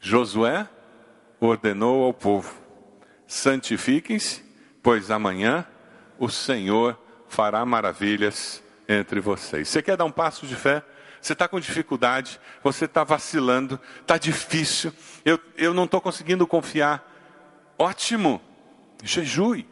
[0.00, 0.68] Josué
[1.40, 2.58] ordenou ao povo:
[3.26, 4.42] santifiquem-se,
[4.88, 5.66] pois amanhã
[6.18, 6.98] o Senhor
[7.28, 9.68] fará maravilhas entre vocês.
[9.68, 10.82] Você quer dar um passo de fé?
[11.20, 14.90] Você está com dificuldade, você está vacilando, está difícil,
[15.26, 17.06] eu, eu não estou conseguindo confiar.
[17.78, 18.40] Ótimo,
[19.04, 19.68] jejue.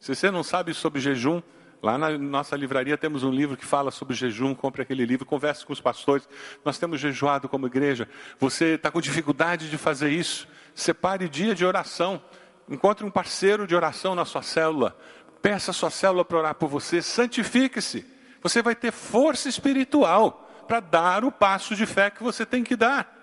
[0.00, 1.42] Se você não sabe sobre jejum,
[1.82, 5.66] lá na nossa livraria temos um livro que fala sobre jejum, compre aquele livro, converse
[5.66, 6.26] com os pastores.
[6.64, 8.08] Nós temos jejuado como igreja.
[8.40, 10.48] Você está com dificuldade de fazer isso?
[10.74, 12.22] Separe dia de oração.
[12.68, 14.96] Encontre um parceiro de oração na sua célula.
[15.40, 17.00] Peça a sua célula para orar por você.
[17.00, 18.06] Santifique-se.
[18.42, 22.76] Você vai ter força espiritual para dar o passo de fé que você tem que
[22.76, 23.16] dar.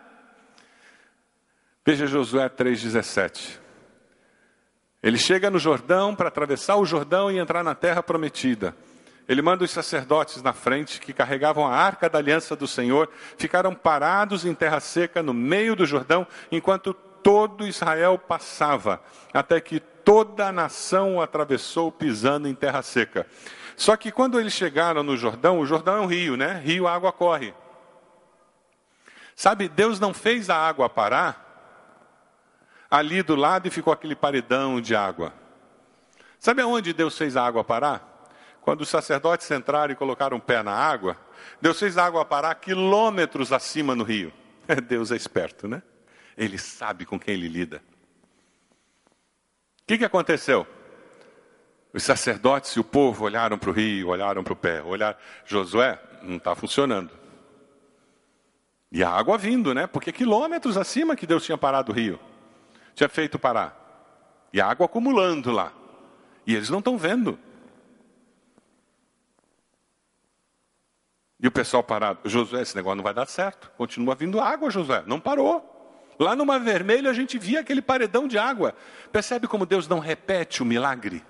[1.86, 3.60] Veja Josué 3,17.
[5.04, 8.76] Ele chega no Jordão para atravessar o Jordão e entrar na terra prometida.
[9.28, 13.74] Ele manda os sacerdotes na frente, que carregavam a arca da aliança do Senhor, ficaram
[13.74, 19.02] parados em terra seca no meio do Jordão, enquanto todo Israel passava,
[19.34, 23.26] até que toda a nação o atravessou pisando em terra seca.
[23.76, 26.62] Só que quando eles chegaram no Jordão, o Jordão é um rio, né?
[26.64, 27.52] Rio, água corre.
[29.36, 31.42] Sabe, Deus não fez a água parar
[32.92, 35.34] ali do lado e ficou aquele paredão de água.
[36.40, 38.30] Sabe aonde Deus fez a água parar?
[38.62, 41.18] Quando os sacerdotes entraram e colocaram o pé na água,
[41.60, 44.32] Deus fez a água parar quilômetros acima no rio.
[44.88, 45.82] Deus é esperto, né?
[46.38, 47.82] Ele sabe com quem ele lida.
[49.82, 50.68] O que, que aconteceu?
[51.94, 55.18] Os sacerdotes e o povo olharam para o rio, olharam para o pé, olharam.
[55.46, 57.12] Josué, não está funcionando.
[58.92, 59.88] E a água vindo, né?
[59.88, 62.20] Porque quilômetros acima que Deus tinha parado o rio.
[62.94, 64.50] Tinha feito parar.
[64.52, 65.72] E a água acumulando lá.
[66.48, 67.38] E eles não estão vendo.
[71.40, 72.28] E o pessoal parado.
[72.28, 73.70] Josué, esse negócio não vai dar certo.
[73.78, 75.04] Continua vindo água, Josué.
[75.06, 75.75] Não parou.
[76.18, 78.76] Lá no Mar Vermelho a gente via aquele paredão de água.
[79.12, 81.24] Percebe como Deus não repete o milagre?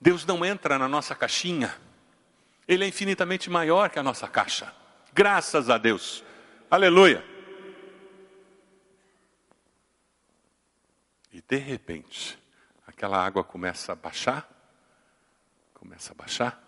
[0.00, 1.74] Deus não entra na nossa caixinha.
[2.66, 4.72] Ele é infinitamente maior que a nossa caixa.
[5.12, 6.24] Graças a Deus.
[6.70, 7.24] Aleluia.
[11.32, 12.38] E de repente,
[12.86, 14.48] aquela água começa a baixar,
[15.72, 16.62] começa a baixar,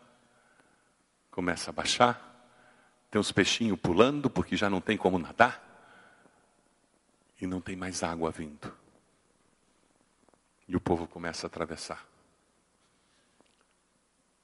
[1.31, 2.23] começa a baixar.
[3.11, 5.66] Tem os peixinhos pulando porque já não tem como nadar.
[7.41, 8.73] E não tem mais água vindo.
[10.69, 12.07] E o povo começa a atravessar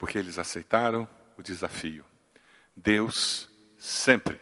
[0.02, 2.05] porque eles aceitaram o desafio.
[2.74, 4.40] Deus sempre,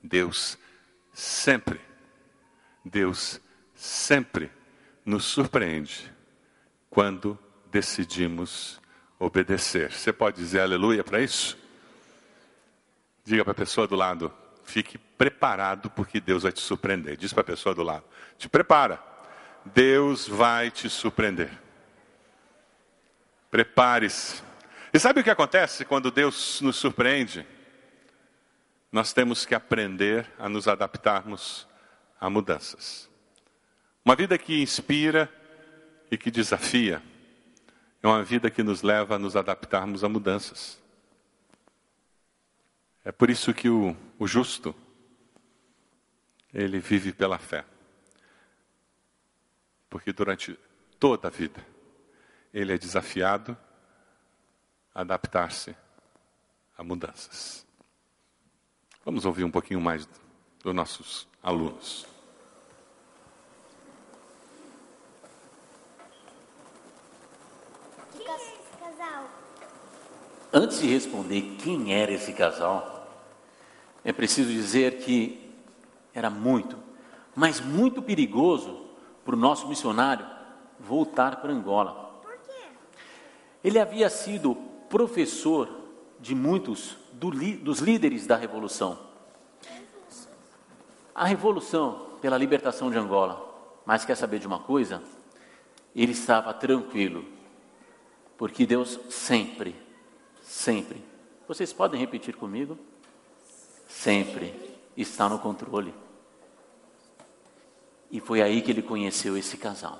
[0.00, 0.56] Deus
[1.12, 1.80] sempre,
[2.84, 3.40] Deus
[3.74, 4.48] sempre
[5.04, 6.14] nos surpreende
[6.88, 7.36] quando
[7.68, 8.80] decidimos
[9.18, 9.90] obedecer.
[9.90, 11.58] Você pode dizer aleluia para isso?
[13.24, 14.32] Diga para a pessoa do lado,
[14.70, 17.16] fique preparado porque Deus vai te surpreender.
[17.16, 18.04] Diz para a pessoa do lado,
[18.38, 19.02] te prepara.
[19.64, 21.50] Deus vai te surpreender.
[23.50, 24.42] Prepare-se.
[24.92, 27.46] E sabe o que acontece quando Deus nos surpreende?
[28.90, 31.68] Nós temos que aprender a nos adaptarmos
[32.20, 33.08] a mudanças.
[34.04, 35.30] Uma vida que inspira
[36.10, 37.02] e que desafia
[38.02, 40.80] é uma vida que nos leva a nos adaptarmos a mudanças.
[43.04, 44.74] É por isso que o, o justo,
[46.52, 47.64] ele vive pela fé.
[49.88, 50.58] Porque durante
[50.98, 51.66] toda a vida,
[52.52, 53.56] ele é desafiado
[54.94, 55.74] a adaptar-se
[56.76, 57.66] a mudanças.
[59.02, 60.06] Vamos ouvir um pouquinho mais
[60.62, 62.06] dos nossos alunos.
[70.52, 72.99] Antes de responder quem era esse casal,
[74.04, 75.50] é preciso dizer que
[76.14, 76.76] era muito,
[77.34, 78.86] mas muito perigoso
[79.24, 80.26] para o nosso missionário
[80.78, 82.20] voltar para Angola.
[82.22, 82.68] Por quê?
[83.62, 84.54] Ele havia sido
[84.88, 85.68] professor
[86.18, 88.98] de muitos do, dos líderes da revolução.
[91.14, 93.48] A revolução pela libertação de Angola.
[93.84, 95.02] Mas quer saber de uma coisa?
[95.94, 97.24] Ele estava tranquilo,
[98.38, 99.74] porque Deus sempre,
[100.42, 101.02] sempre,
[101.48, 102.78] vocês podem repetir comigo?
[103.90, 104.54] Sempre
[104.96, 105.92] está no controle.
[108.08, 109.98] E foi aí que ele conheceu esse casal.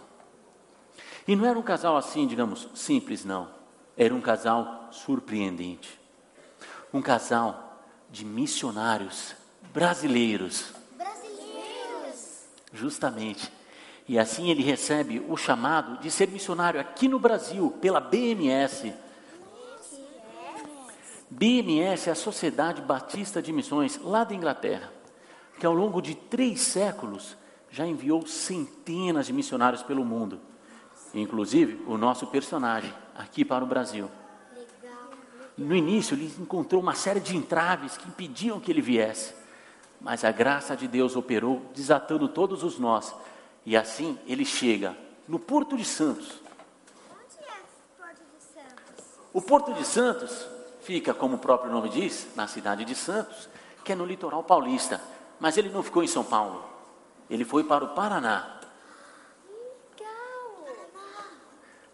[1.27, 3.51] E não era um casal assim, digamos, simples, não.
[3.97, 6.01] Era um casal surpreendente.
[6.95, 9.35] Um casal de missionários
[9.73, 10.73] brasileiros.
[10.97, 12.45] Brasileiros.
[12.73, 13.53] Justamente.
[14.09, 18.95] E assim ele recebe o chamado de ser missionário aqui no Brasil, pela BMS.
[21.31, 24.93] BMS é a Sociedade Batista de Missões, lá da Inglaterra,
[25.61, 27.37] que ao longo de três séculos
[27.71, 30.41] já enviou centenas de missionários pelo mundo,
[31.15, 34.11] inclusive o nosso personagem, aqui para o Brasil.
[35.57, 39.33] No início, ele encontrou uma série de entraves que impediam que ele viesse,
[40.01, 43.15] mas a graça de Deus operou, desatando todos os nós,
[43.65, 44.97] e assim ele chega
[45.29, 46.41] no Porto de Santos.
[47.13, 47.63] Onde é
[47.97, 49.05] Porto de Santos?
[49.33, 50.60] O Porto de Santos
[50.91, 53.49] fica, como o próprio nome diz, na cidade de Santos,
[53.85, 55.01] que é no litoral paulista.
[55.39, 56.65] Mas ele não ficou em São Paulo,
[57.31, 58.59] ele foi para o Paraná.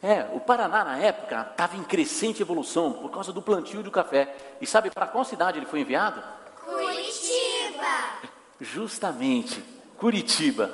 [0.03, 4.35] É, o Paraná na época estava em crescente evolução por causa do plantio do café.
[4.63, 6.23] E sabe para qual cidade ele foi enviado?
[6.65, 8.31] Curitiba.
[8.59, 9.63] Justamente,
[9.99, 10.71] Curitiba.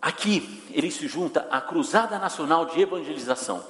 [0.00, 3.62] Aqui ele se junta à Cruzada Nacional de Evangelização,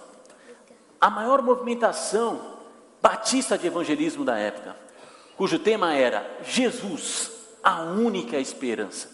[1.03, 2.59] a maior movimentação
[3.03, 4.77] batista de evangelismo da época,
[5.37, 9.11] cujo tema era Jesus, a única esperança.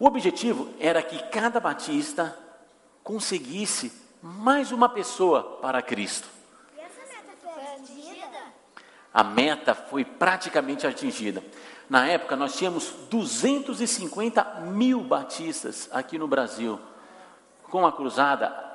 [0.00, 2.34] O objetivo era que cada batista
[3.04, 3.92] conseguisse
[4.22, 6.28] mais uma pessoa para Cristo.
[9.12, 11.44] A meta foi praticamente atingida.
[11.90, 16.80] Na época, nós tínhamos 250 mil batistas aqui no Brasil.
[17.64, 18.65] Com a cruzada,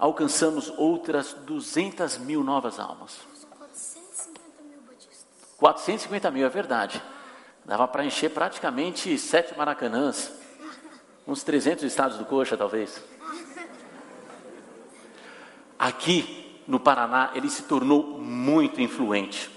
[0.00, 3.18] alcançamos outras 200 mil novas almas.
[3.34, 5.26] São 450 mil batistas.
[5.58, 7.02] 450 mil, é verdade.
[7.66, 10.32] Dava para encher praticamente sete maracanãs.
[11.26, 13.00] Uns 300 estados do Coxa, talvez.
[15.78, 19.50] Aqui no Paraná, ele se tornou muito influente.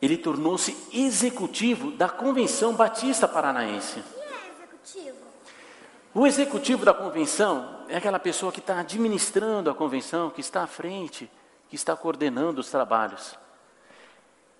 [0.00, 4.02] Ele tornou-se executivo da Convenção Batista Paranaense.
[4.02, 5.18] Quem é executivo?
[6.14, 10.66] O executivo da convenção é aquela pessoa que está administrando a convenção, que está à
[10.66, 11.28] frente,
[11.68, 13.36] que está coordenando os trabalhos.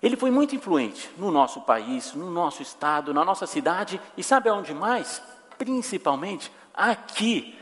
[0.03, 4.49] Ele foi muito influente no nosso país, no nosso estado, na nossa cidade e sabe
[4.49, 5.23] aonde mais?
[5.57, 7.57] Principalmente aqui,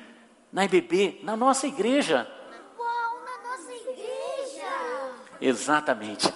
[0.52, 2.28] na IBB, na nossa igreja.
[2.76, 4.68] Uau, na nossa igreja.
[5.40, 6.34] Exatamente.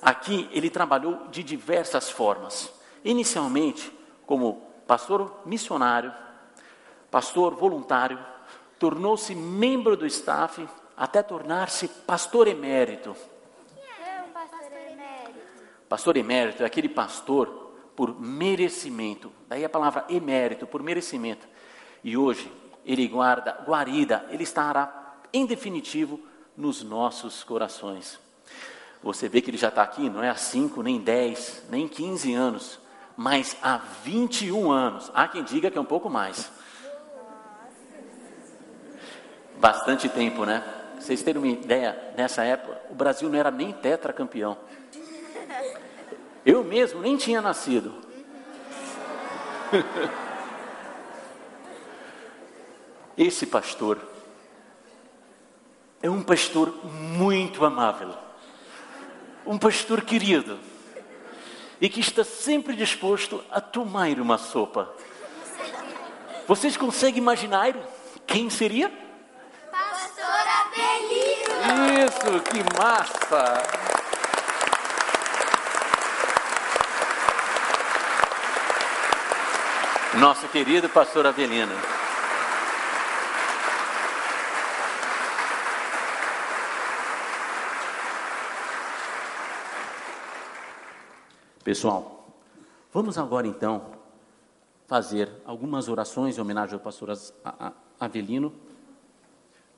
[0.00, 2.72] Aqui ele trabalhou de diversas formas.
[3.04, 3.92] Inicialmente,
[4.24, 6.14] como pastor missionário,
[7.10, 8.18] pastor voluntário,
[8.80, 10.66] tornou-se membro do staff
[10.96, 13.14] até tornar-se pastor emérito.
[13.76, 15.38] É pastor emérito?
[15.86, 19.30] Pastor emérito é aquele pastor por merecimento.
[19.46, 21.46] Daí a palavra emérito, por merecimento.
[22.02, 22.50] E hoje
[22.84, 26.18] ele guarda, guarida, ele estará em definitivo
[26.56, 28.18] nos nossos corações.
[29.02, 32.32] Você vê que ele já está aqui, não é há 5, nem 10, nem 15
[32.32, 32.80] anos,
[33.14, 35.10] mas há 21 anos.
[35.12, 36.50] Há quem diga que é um pouco mais.
[39.60, 40.64] Bastante tempo, né?
[40.98, 44.56] Vocês terem uma ideia, nessa época, o Brasil não era nem tetracampeão.
[46.46, 47.94] Eu mesmo nem tinha nascido.
[53.18, 53.98] Esse pastor
[56.02, 58.14] é um pastor muito amável,
[59.44, 60.58] um pastor querido
[61.78, 64.90] e que está sempre disposto a tomar uma sopa.
[66.48, 67.76] Vocês conseguem imaginar
[68.26, 69.09] quem seria?
[71.60, 73.62] Isso, que massa!
[80.18, 81.74] Nosso querido pastor Avelino.
[91.62, 92.26] Pessoal,
[92.92, 93.92] vamos agora então
[94.88, 97.10] fazer algumas orações em homenagem ao pastor
[98.00, 98.69] Avelino.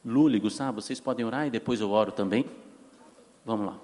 [0.05, 2.45] Lula e Gustavo, vocês podem orar e depois eu oro também?
[3.45, 3.79] Vamos lá.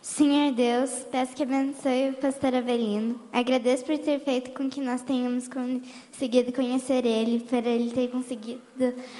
[0.00, 3.20] Senhor Deus, peço que abençoe o pastor Avelino.
[3.32, 8.62] Agradeço por ter feito com que nós tenhamos conseguido conhecer ele, por ele ter conseguido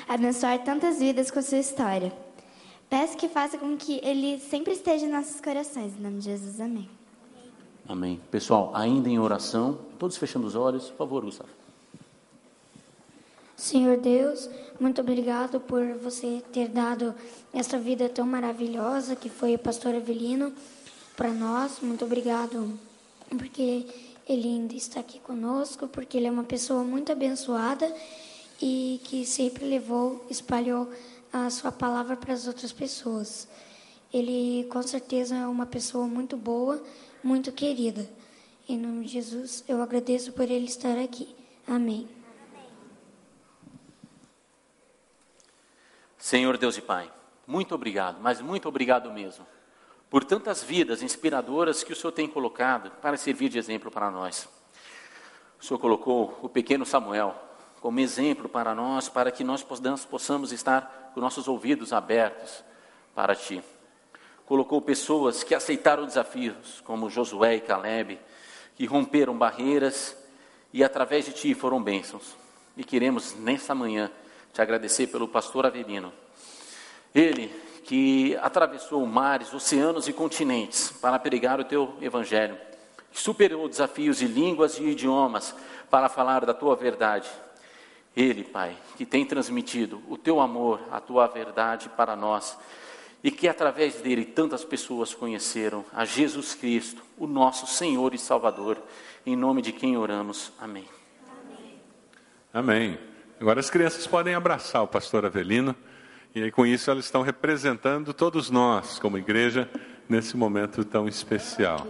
[0.09, 2.13] abençoar tantas vidas com a sua história.
[2.89, 5.99] Peço que faça com que ele sempre esteja em nossos corações.
[5.99, 6.89] Em nome de Jesus, amém.
[7.89, 8.21] Amém.
[8.31, 11.64] Pessoal, ainda em oração, todos fechando os olhos, por favor, Gustavo.
[13.57, 14.51] Senhor Deus,
[14.81, 17.15] muito obrigado por você ter dado
[17.53, 20.53] essa vida tão maravilhosa que foi o pastor Avelino
[21.17, 21.79] para nós.
[21.81, 22.77] Muito obrigado
[23.31, 23.87] porque
[24.29, 27.95] ele ainda está aqui conosco, porque ele é uma pessoa muito abençoada
[28.61, 30.89] e que sempre levou, espalhou
[31.33, 33.47] a sua palavra para as outras pessoas.
[34.13, 36.83] Ele com certeza é uma pessoa muito boa,
[37.23, 38.09] muito querida.
[38.69, 41.29] Em nome de Jesus, eu agradeço por ele estar aqui.
[41.67, 42.24] Amém.
[46.35, 47.09] Senhor Deus e Pai,
[47.47, 49.47] muito obrigado, mas muito obrigado mesmo,
[50.11, 54.49] por tantas vidas inspiradoras que o Senhor tem colocado para servir de exemplo para nós.
[55.61, 57.37] O Senhor colocou o pequeno Samuel
[57.81, 62.65] como exemplo para nós, para que nós possamos estar com nossos ouvidos abertos
[63.15, 63.63] para Ti.
[64.45, 68.19] Colocou pessoas que aceitaram desafios, como Josué e Caleb,
[68.75, 70.17] que romperam barreiras
[70.73, 72.35] e através de Ti foram bênçãos.
[72.77, 74.11] E queremos nessa manhã
[74.53, 76.24] te agradecer pelo pastor Avelino.
[77.15, 77.49] Ele
[77.85, 82.57] que atravessou mares, oceanos e continentes para pregar o teu evangelho,
[83.13, 85.55] que superou desafios de línguas e idiomas
[85.91, 87.29] para falar da tua verdade.
[88.17, 92.57] Ele, Pai, que tem transmitido o teu amor, a tua verdade para nós,
[93.23, 98.79] e que através dele tantas pessoas conheceram a Jesus Cristo, o nosso Senhor e Salvador,
[99.27, 100.53] em nome de quem oramos.
[100.59, 100.87] Amém.
[102.53, 102.99] Amém.
[103.41, 105.75] Agora as crianças podem abraçar o pastor Avelino,
[106.35, 109.71] e aí com isso elas estão representando todos nós, como igreja,
[110.09, 111.87] nesse momento tão especial.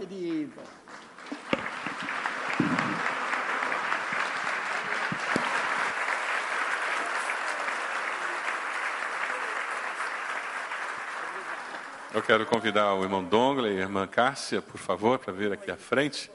[12.13, 15.69] Eu quero convidar o irmão Dongle e a irmã Cássia, por favor, para vir aqui
[15.69, 16.31] à frente.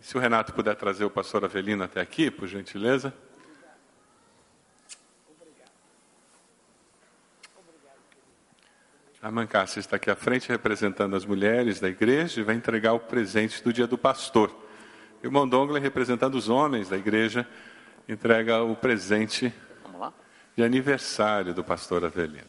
[0.00, 3.12] Se o Renato puder trazer o pastor Avelino até aqui, por gentileza.
[9.24, 13.00] A Cássia está aqui à frente representando as mulheres da igreja e vai entregar o
[13.00, 14.50] presente do dia do pastor.
[15.22, 17.48] O irmão Dongle, representando os homens da igreja,
[18.06, 19.50] entrega o presente
[20.54, 22.44] de aniversário do pastor Avelino.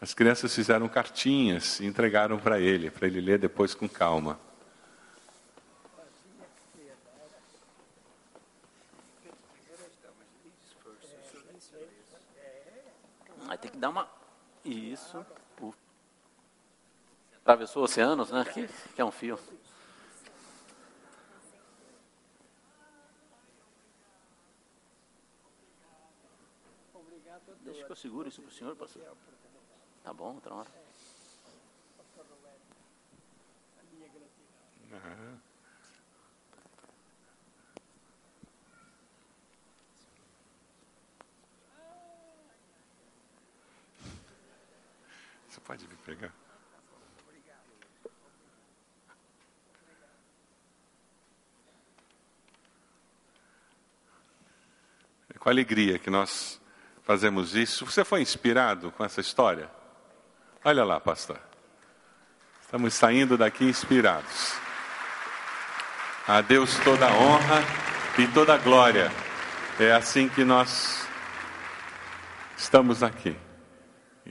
[0.00, 4.38] As crianças fizeram cartinhas e entregaram para ele, para ele ler depois com calma.
[13.62, 14.08] Tem que dar uma.
[14.64, 15.24] Isso.
[17.38, 18.44] Atravessou oceanos, né?
[18.44, 19.38] Que, que é um fio.
[27.60, 29.02] Deixa que eu seguro isso para o senhor, pastor.
[30.02, 30.68] Tá bom, outra hora.
[34.90, 35.51] Uhum.
[45.52, 46.32] Você pode vir pegar?
[55.28, 56.58] É com alegria que nós
[57.02, 57.84] fazemos isso.
[57.84, 59.70] Você foi inspirado com essa história?
[60.64, 61.38] Olha lá, pastor.
[62.62, 64.54] Estamos saindo daqui inspirados.
[66.26, 67.62] A Deus toda a honra
[68.18, 69.12] e toda a glória.
[69.78, 71.06] É assim que nós
[72.56, 73.36] estamos aqui.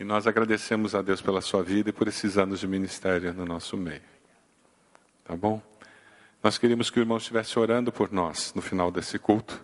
[0.01, 3.45] E nós agradecemos a Deus pela sua vida e por esses anos de ministério no
[3.45, 4.01] nosso meio.
[5.23, 5.61] Tá bom?
[6.41, 9.63] Nós queríamos que o irmão estivesse orando por nós no final desse culto,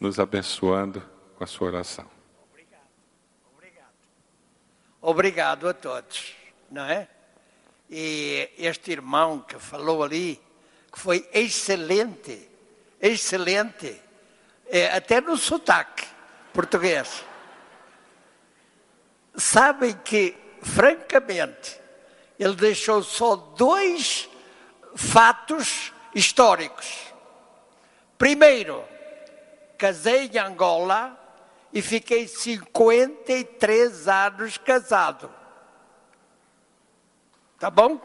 [0.00, 1.00] nos abençoando
[1.38, 2.10] com a sua oração.
[5.00, 6.34] Obrigado a todos,
[6.68, 7.06] não é?
[7.88, 10.42] E este irmão que falou ali,
[10.92, 12.48] que foi excelente,
[13.00, 13.96] excelente,
[14.66, 16.04] é, até no sotaque
[16.52, 17.24] português.
[19.34, 21.80] Sabem que, francamente,
[22.38, 24.28] ele deixou só dois
[24.94, 27.12] fatos históricos.
[28.18, 28.84] Primeiro,
[29.78, 31.18] casei em Angola
[31.72, 35.32] e fiquei 53 anos casado.
[37.58, 38.00] Tá bom?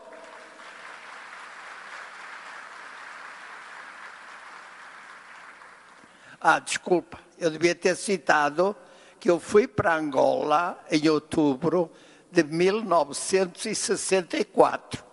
[6.39, 8.75] Ah, desculpa, eu devia ter citado
[9.27, 11.91] que eu fui para Angola em outubro
[12.31, 15.03] de 1964.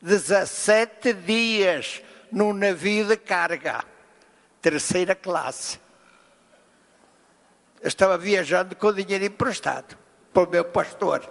[0.00, 3.84] 17 dias num navio de carga,
[4.62, 5.80] terceira classe.
[7.80, 9.98] Eu estava viajando com dinheiro emprestado
[10.32, 11.28] para o meu pastor.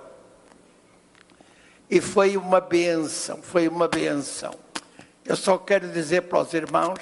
[1.90, 4.54] E foi uma benção, foi uma benção.
[5.24, 7.00] Eu só quero dizer para os irmãos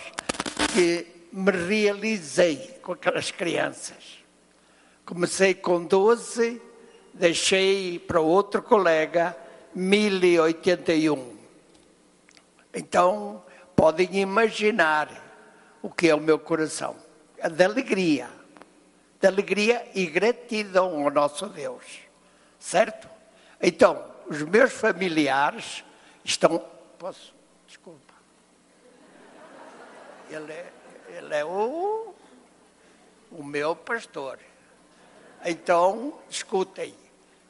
[0.71, 4.26] que me realizei com aquelas crianças.
[5.07, 6.61] Comecei com 12,
[7.13, 9.37] deixei para outro colega
[9.73, 11.37] 1081.
[12.73, 13.41] Então,
[13.73, 15.09] podem imaginar
[15.81, 16.97] o que é o meu coração.
[17.37, 18.29] É de alegria.
[19.21, 21.85] De alegria e gratidão ao nosso Deus.
[22.59, 23.07] Certo?
[23.61, 25.85] Então, os meus familiares
[26.25, 26.59] estão.
[26.99, 27.33] Posso?
[27.65, 28.13] Desculpa.
[30.29, 30.73] Ele é,
[31.15, 32.13] ele é o,
[33.31, 34.37] o meu pastor.
[35.49, 36.93] Então, escutem.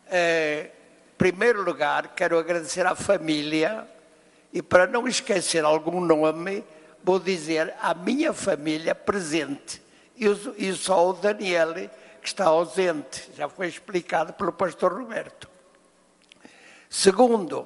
[0.05, 0.69] É,
[1.11, 3.87] em primeiro lugar, quero agradecer à família
[4.53, 6.63] e para não esquecer algum nome,
[7.03, 9.81] vou dizer a minha família presente.
[10.15, 11.73] E só o Daniel
[12.21, 13.31] que está ausente.
[13.35, 15.49] Já foi explicado pelo pastor Roberto.
[16.87, 17.65] Segundo,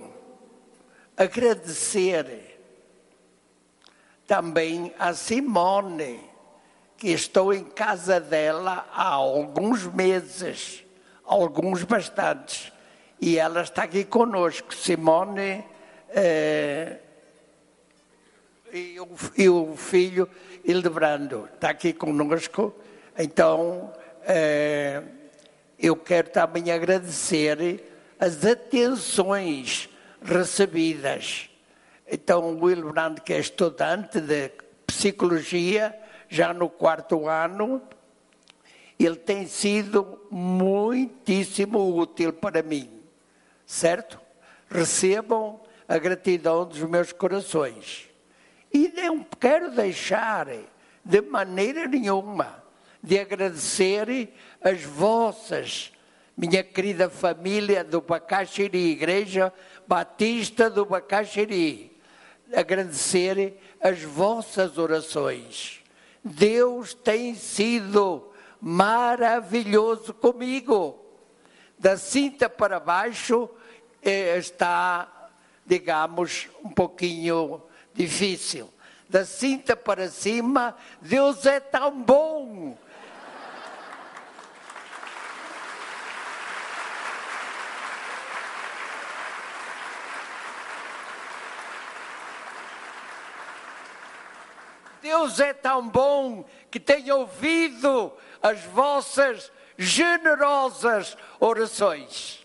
[1.17, 2.57] agradecer
[4.25, 6.30] também a Simone,
[7.01, 10.83] que estou em casa dela há alguns meses,
[11.25, 12.71] alguns bastantes,
[13.19, 14.71] e ela está aqui conosco.
[14.71, 15.65] Simone
[16.09, 16.97] é,
[18.71, 20.29] e, o, e, o, filho
[20.63, 22.71] Hildebrando está aqui conosco.
[23.17, 23.91] Então,
[24.23, 25.01] é,
[25.79, 27.83] eu quero também agradecer
[28.19, 29.89] as atenções
[30.21, 31.49] recebidas.
[32.07, 34.51] Então, o Hildebrando, que é estudante de
[34.85, 35.99] psicologia,
[36.31, 37.81] já no quarto ano,
[38.97, 42.89] ele tem sido muitíssimo útil para mim,
[43.65, 44.17] certo?
[44.69, 48.09] Recebam a gratidão dos meus corações.
[48.73, 50.47] E não quero deixar
[51.03, 52.63] de maneira nenhuma
[53.03, 54.29] de agradecer
[54.61, 55.91] as vossas,
[56.37, 59.51] minha querida família do Bacaxiri, Igreja
[59.85, 61.91] Batista do Bacaxiri,
[62.55, 65.80] agradecer as vossas orações.
[66.23, 70.99] Deus tem sido maravilhoso comigo.
[71.77, 73.49] Da cinta para baixo
[74.03, 75.21] eh, está
[75.71, 77.61] digamos, um pouquinho
[77.93, 78.69] difícil.
[79.09, 82.77] Da cinta para cima, Deus é tão bom.
[95.21, 98.11] Deus é tão bom que tem ouvido
[98.41, 102.43] as vossas generosas orações.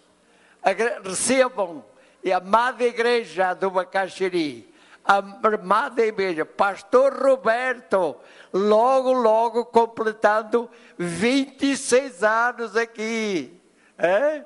[1.03, 1.83] Recebam
[2.23, 4.71] e amada igreja do Bacaxiri,
[5.03, 8.15] amada igreja, pastor Roberto,
[8.53, 10.69] logo, logo completando
[10.99, 13.59] 26 anos aqui.
[13.97, 14.45] É?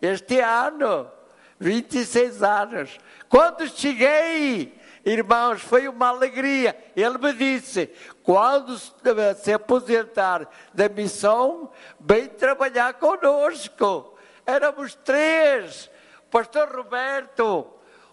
[0.00, 1.10] Este ano,
[1.58, 2.96] 26 anos.
[3.28, 6.76] Quando cheguei, irmãos, foi uma alegria.
[6.96, 7.90] Ele me disse:
[8.22, 14.14] quando se aposentar da missão, vem trabalhar conosco.
[14.46, 15.90] Éramos três
[16.32, 17.66] pastor Roberto,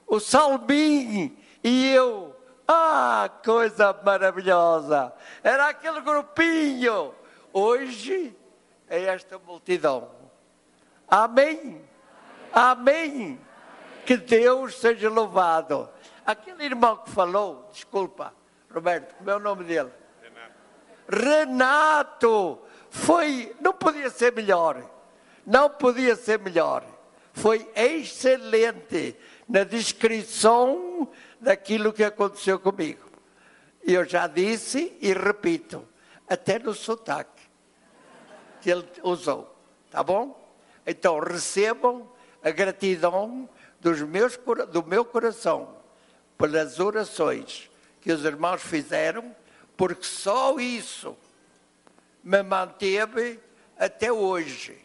[0.05, 2.35] o Salmin e eu.
[2.67, 5.11] Ah, coisa maravilhosa!
[5.41, 7.15] Era aquele grupinho.
[7.51, 8.35] Hoje
[8.87, 10.11] é esta multidão.
[11.07, 11.81] Amém?
[12.51, 13.29] Amém?
[13.31, 13.39] Amém.
[14.05, 15.89] Que Deus seja louvado.
[16.29, 18.33] Aquele irmão que falou, desculpa,
[18.71, 19.89] Roberto, como é o nome dele?
[20.21, 21.25] Renato.
[21.25, 22.59] Renato.
[22.91, 24.83] Foi, não podia ser melhor.
[25.45, 26.85] Não podia ser melhor
[27.39, 29.15] foi excelente
[29.47, 31.09] na descrição
[31.39, 33.09] daquilo que aconteceu comigo.
[33.81, 35.87] Eu já disse e repito,
[36.27, 37.41] até no sotaque
[38.61, 39.55] que ele usou,
[39.89, 40.37] tá bom?
[40.85, 42.11] Então recebam
[42.43, 43.49] a gratidão
[43.79, 44.37] dos meus,
[44.71, 45.78] do meu coração
[46.39, 47.69] pelas orações
[47.99, 49.35] que os irmãos fizeram,
[49.75, 51.17] porque só isso
[52.23, 53.37] me manteve
[53.77, 54.81] até hoje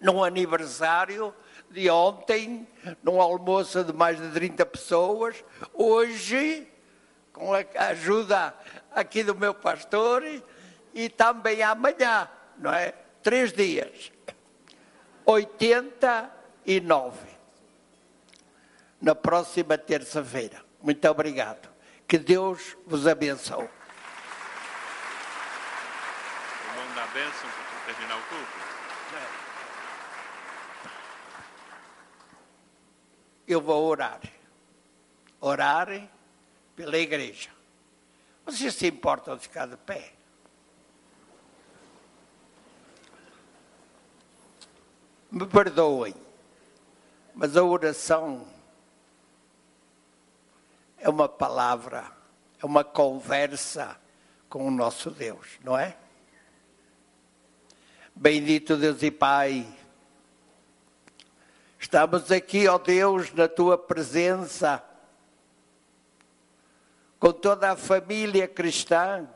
[0.00, 1.32] num aniversário
[1.70, 2.66] de ontem,
[3.02, 6.66] num almoço de mais de 30 pessoas, hoje,
[7.32, 8.52] com a ajuda
[8.92, 10.24] aqui do meu pastor,
[10.92, 12.92] e também amanhã, não é?
[13.22, 14.10] Três dias.
[15.24, 17.29] 89.
[19.00, 20.62] Na próxima terça-feira.
[20.82, 21.68] Muito obrigado.
[22.06, 23.68] Que Deus vos abençoe.
[27.12, 27.50] bênção
[27.84, 28.70] para terminar o culto?
[33.46, 34.20] Eu vou orar.
[35.40, 36.08] Orar
[36.76, 37.50] pela igreja.
[38.44, 40.12] Vocês se importam de ficar de pé?
[45.30, 46.14] Me perdoem,
[47.34, 48.46] mas a oração
[51.00, 52.12] é uma palavra,
[52.62, 53.98] é uma conversa
[54.48, 55.96] com o nosso Deus, não é?
[58.14, 59.66] Bendito Deus e Pai,
[61.78, 64.84] estamos aqui, ó Deus, na tua presença,
[67.18, 69.26] com toda a família cristã,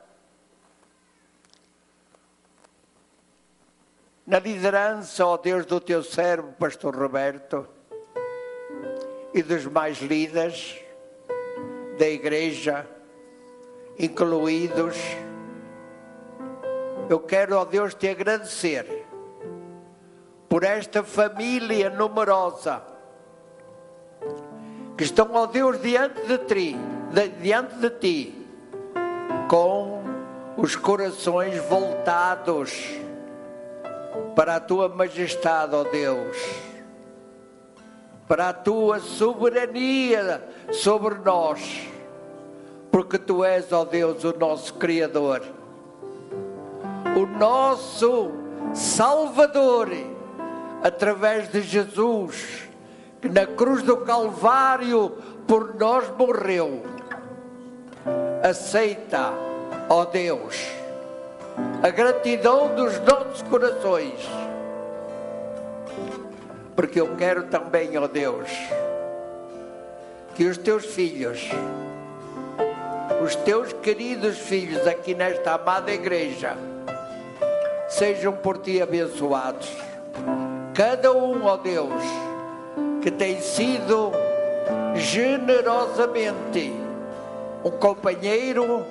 [4.26, 7.66] na liderança, ó Deus, do teu servo, Pastor Roberto,
[9.32, 10.83] e dos mais líderes
[11.98, 12.86] da igreja,
[13.98, 14.96] incluídos.
[17.08, 19.06] Eu quero, ó Deus, te agradecer
[20.48, 22.82] por esta família numerosa
[24.96, 26.76] que estão, ó Deus, diante de ti,
[27.12, 28.46] de, diante de ti,
[29.48, 30.02] com
[30.56, 32.72] os corações voltados
[34.36, 36.36] para a tua majestade, ó Deus,
[38.26, 41.88] para a tua soberania sobre nós,
[42.90, 45.42] porque tu és, ó Deus, o nosso Criador,
[47.16, 48.32] o nosso
[48.72, 49.88] Salvador,
[50.82, 52.68] através de Jesus,
[53.20, 55.10] que na cruz do Calvário
[55.46, 56.82] por nós morreu.
[58.42, 59.32] Aceita,
[59.88, 60.66] ó Deus,
[61.82, 64.28] a gratidão dos nossos corações,
[66.74, 68.50] porque eu quero também, ó Deus,
[70.34, 71.48] que os teus filhos,
[73.24, 76.56] os teus queridos filhos aqui nesta amada igreja,
[77.88, 79.70] sejam por ti abençoados.
[80.74, 82.02] Cada um, ó Deus,
[83.00, 84.10] que tem sido
[84.96, 86.72] generosamente
[87.64, 88.84] um companheiro,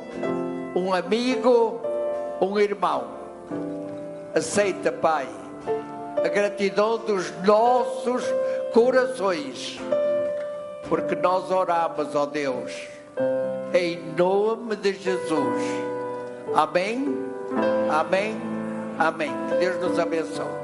[0.76, 1.82] um amigo,
[2.42, 3.08] um irmão.
[4.34, 5.28] Aceita, Pai,
[6.24, 8.24] a gratidão dos nossos
[8.74, 9.80] corações,
[10.88, 12.72] porque nós oramos, ó Deus,
[13.74, 15.64] em nome de Jesus.
[16.56, 17.18] Amém,
[17.92, 18.42] amém,
[18.98, 19.32] amém.
[19.50, 20.63] Que Deus nos abençoe.